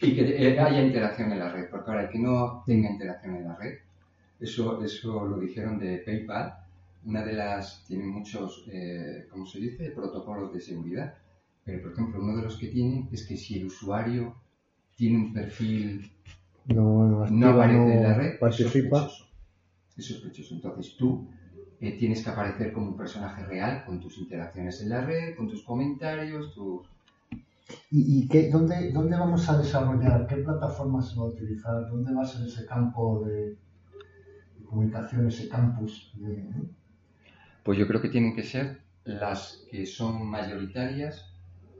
[0.00, 3.36] Y que eh, haya interacción en la red, porque ahora el que no tenga interacción
[3.36, 3.78] en la red,
[4.38, 6.54] eso, eso lo dijeron de PayPal,
[7.06, 11.14] una de las, tiene muchos, eh, ¿cómo se dice?, protocolos de seguridad,
[11.66, 14.36] pero por ejemplo uno de los que tienen es que si el usuario
[14.96, 16.10] tiene un perfil,
[16.66, 18.98] No, no activa, aparece en la no red, es participa.
[19.00, 19.26] sospechoso.
[19.96, 20.54] Es sospechoso.
[20.54, 21.28] Entonces tú
[21.80, 25.48] eh, tienes que aparecer como un personaje real con tus interacciones en la red, con
[25.48, 26.86] tus comentarios, tus...
[27.90, 30.26] ¿Y, y qué, dónde, dónde vamos a desarrollar?
[30.28, 31.88] ¿Qué plataforma se va a utilizar?
[31.90, 33.56] ¿Dónde va a ser ese campo de,
[34.58, 36.12] de comunicación, ese campus?
[36.16, 36.44] de-
[37.64, 41.35] Pues yo creo que tienen que ser las que son mayoritarias,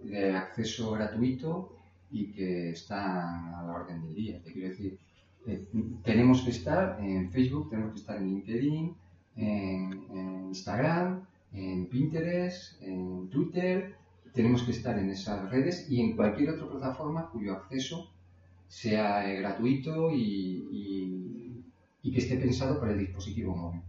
[0.09, 1.77] de acceso gratuito
[2.11, 4.43] y que están a la orden del día.
[4.43, 4.99] Te quiero decir,
[5.47, 5.67] eh,
[6.05, 8.95] tenemos que estar en Facebook, tenemos que estar en LinkedIn,
[9.37, 13.97] en, Instagram, en Pinterest, en Twitter,
[14.33, 18.11] tenemos que estar en esas redes y en cualquier otra plataforma cuyo acceso
[18.69, 21.63] sea eh, gratuito y
[22.03, 23.83] que esté pensado para el dispositivo móvil.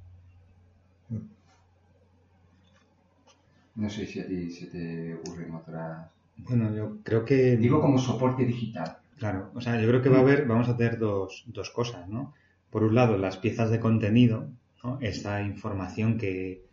[3.78, 6.10] No sé si a ti se te ocurren otras.
[6.38, 7.58] Bueno, yo creo que...
[7.58, 8.98] Digo como soporte digital.
[9.18, 12.10] Claro, o sea, yo creo que va a haber, vamos a tener dos, dos cosas,
[12.10, 12.34] ¿no?
[12.70, 14.50] Por un lado, las piezas de contenido,
[14.84, 14.98] ¿no?
[15.02, 16.66] Esta información que,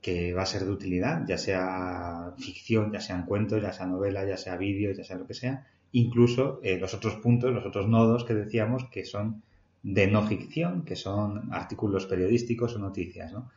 [0.00, 4.26] que va a ser de utilidad, ya sea ficción, ya sean cuentos, ya sea novela,
[4.26, 7.86] ya sea vídeo, ya sea lo que sea, incluso eh, los otros puntos, los otros
[7.88, 9.42] nodos que decíamos que son
[9.82, 13.50] de no ficción, que son artículos periodísticos o noticias, ¿no?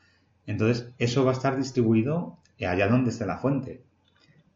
[0.45, 3.83] Entonces, eso va a estar distribuido allá donde esté la fuente.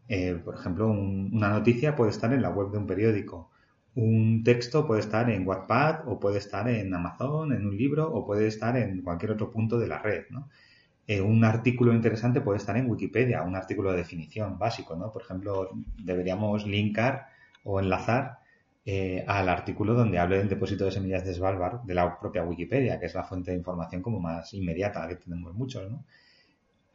[0.08, 3.52] Eh, por ejemplo, un- una noticia puede estar en la web de un periódico,
[3.96, 8.26] un texto puede estar en Wattpad o puede estar en Amazon, en un libro o
[8.26, 10.50] puede estar en cualquier otro punto de la red, ¿no?
[11.08, 15.12] Eh, un artículo interesante puede estar en Wikipedia, un artículo de definición básico, ¿no?
[15.12, 15.70] Por ejemplo,
[16.04, 17.28] deberíamos linkar
[17.64, 18.40] o enlazar
[18.86, 23.00] eh, al artículo donde hable del depósito de semillas de Svalbard de la propia Wikipedia,
[23.00, 26.06] que es la fuente de información como más inmediata, que tenemos muchos, ¿no?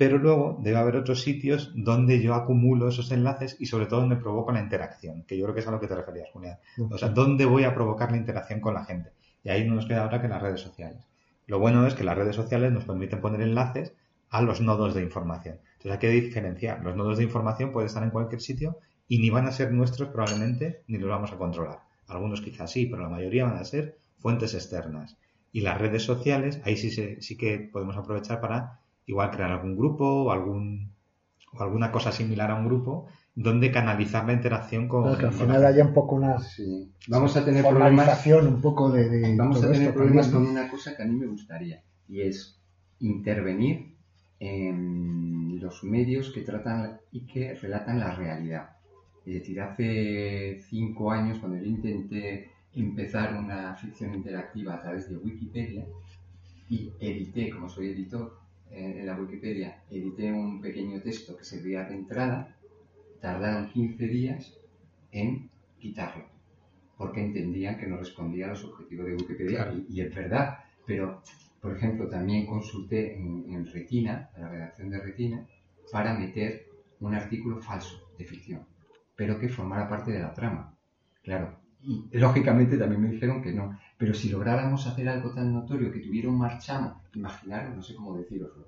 [0.02, 4.16] Pero luego debe haber otros sitios donde yo acumulo esos enlaces y sobre todo donde
[4.16, 6.58] provoco la interacción, que yo creo que es a lo que te referías, Julián.
[6.90, 9.12] O sea, ¿dónde voy a provocar la interacción con la gente?
[9.44, 11.06] Y ahí no nos queda otra que las redes sociales.
[11.46, 13.94] Lo bueno es que las redes sociales nos permiten poner enlaces
[14.28, 15.60] a los nodos de información.
[15.74, 16.82] Entonces hay que diferenciar.
[16.82, 20.08] Los nodos de información pueden estar en cualquier sitio y ni van a ser nuestros
[20.08, 21.78] probablemente, ni los vamos a controlar.
[22.08, 25.16] Algunos quizás sí, pero la mayoría van a ser fuentes externas.
[25.52, 30.30] Y las redes sociales, ahí sí, que podemos aprovechar para igual crear algún grupo o,
[30.30, 30.92] algún,
[31.52, 35.04] o alguna cosa similar a un grupo donde canalizar la interacción con...
[35.04, 36.92] Claro, que al final haya un poco una Sí.
[37.08, 38.26] Vamos a tener problemas.
[38.26, 41.16] un poco de, de Vamos a tener problemas también, con una cosa que a mí
[41.16, 42.60] me gustaría y es
[43.00, 43.96] intervenir
[44.38, 48.76] en los medios que tratan y que relatan la realidad.
[49.24, 55.16] Es decir, hace cinco años cuando yo intenté empezar una ficción interactiva a través de
[55.16, 55.86] Wikipedia
[56.68, 58.41] y edité, como soy editor
[58.72, 62.56] en la Wikipedia, edité un pequeño texto que servía de entrada,
[63.20, 64.54] tardaron 15 días
[65.12, 66.24] en quitarlo
[66.96, 69.76] porque entendían que no respondía a los objetivos de Wikipedia Claro.
[69.76, 71.20] y, y es verdad, pero
[71.60, 75.46] por ejemplo, también consulté en, en Retina, en la redacción de Retina,
[75.92, 76.66] para meter
[77.00, 78.66] un artículo falso de ficción,
[79.14, 80.76] pero que formara parte de la trama.
[81.22, 83.78] Claro, y lógicamente también me dijeron que no.
[84.02, 88.16] Pero si lográramos hacer algo tan notorio que tuviera un marchamo, imaginaros, no sé cómo
[88.16, 88.66] deciroslo,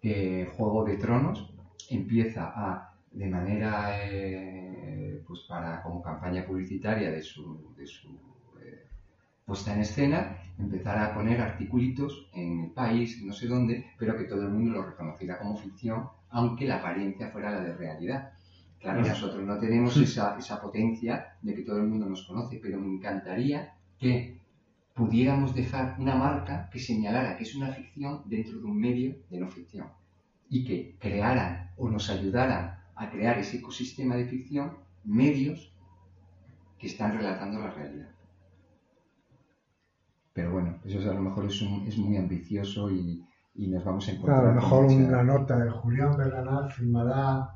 [0.00, 1.52] que Juego de Tronos
[1.90, 8.08] empieza a, de manera, eh, pues para, como campaña publicitaria de su, de su
[8.62, 8.86] eh,
[9.44, 14.24] puesta en escena, empezar a poner articulitos en el país, no sé dónde, pero que
[14.24, 18.32] todo el mundo lo reconociera como ficción, aunque la apariencia fuera la de realidad.
[18.80, 22.80] Claro, nosotros no tenemos esa, esa potencia de que todo el mundo nos conoce, pero
[22.80, 24.40] me encantaría que
[24.94, 29.38] pudiéramos dejar una marca que señalara que es una ficción dentro de un medio de
[29.40, 29.86] no ficción
[30.50, 35.74] y que crearan o nos ayudaran a crear ese ecosistema de ficción medios
[36.78, 38.08] que están relatando la realidad.
[40.34, 43.22] Pero bueno, eso es, a lo mejor es, un- es muy ambicioso y,
[43.54, 44.36] y nos vamos a encontrar.
[44.40, 47.50] Claro, a lo mejor mucha- una nota de Julián Berganat firmará.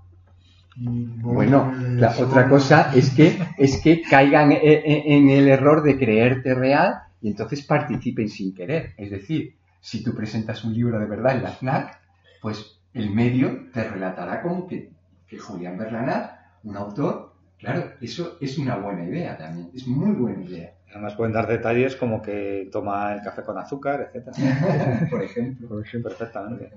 [0.79, 5.99] Bueno, la otra cosa es que, es que caigan e- e- en el error de
[5.99, 6.95] creerte real
[7.27, 8.95] y entonces participen sin querer.
[8.97, 12.01] Es decir, si tú presentas un libro de verdad en la FNAC,
[12.41, 14.93] pues el medio te relatará como que,
[15.27, 20.45] que Julián Berlanat, un autor, claro, eso es una buena idea también, es muy buena
[20.45, 20.75] idea.
[20.93, 25.09] Además pueden dar detalles como que toma el café con azúcar, etcétera.
[25.11, 25.83] Por ejemplo.
[26.05, 26.71] Perfectamente.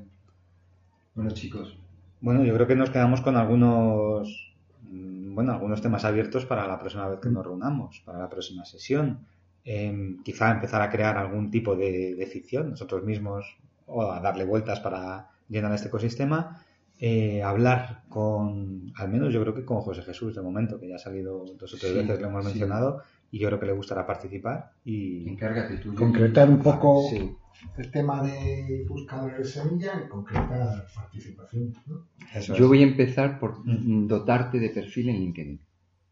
[1.13, 1.77] Bueno, chicos,
[2.21, 4.55] Bueno, yo creo que nos quedamos con algunos,
[4.89, 8.65] mm, bueno, algunos temas abiertos para la próxima vez que nos reunamos, para la próxima
[8.65, 9.27] sesión.
[9.65, 14.45] Em, quizá empezar a crear algún tipo de, de ficción nosotros mismos o a darle
[14.45, 16.63] vueltas para llenar este ecosistema.
[17.01, 20.95] Eh, hablar con, al menos yo creo que con José Jesús de momento, que ya
[20.95, 22.49] ha salido dos o tres Sí, veces, lo hemos sí.
[22.51, 23.01] mencionado,
[23.31, 24.71] y yo creo que le gustará participar.
[24.83, 25.95] Y encárgate tú.
[25.95, 27.35] Concretar un poco Sí.
[27.77, 31.73] el tema de buscadores de semilla y concretar participación.
[31.87, 32.05] ¿no?
[32.33, 32.67] eso Yo es.
[32.69, 35.59] voy a empezar por dotarte de perfil en LinkedIn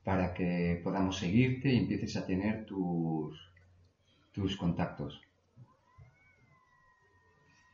[0.08, 3.38] para que podamos seguirte y empieces a tener tus,
[4.32, 5.22] tus contactos.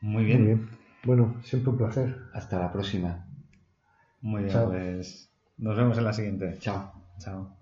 [0.00, 0.68] Muy bien.
[1.04, 2.18] Bueno, siempre un placer.
[2.32, 3.24] Hasta la próxima.
[4.20, 4.66] Muy bien, Chao.
[4.66, 6.58] pues nos vemos en la siguiente.
[6.58, 6.92] Chao.
[7.20, 7.56] Chao.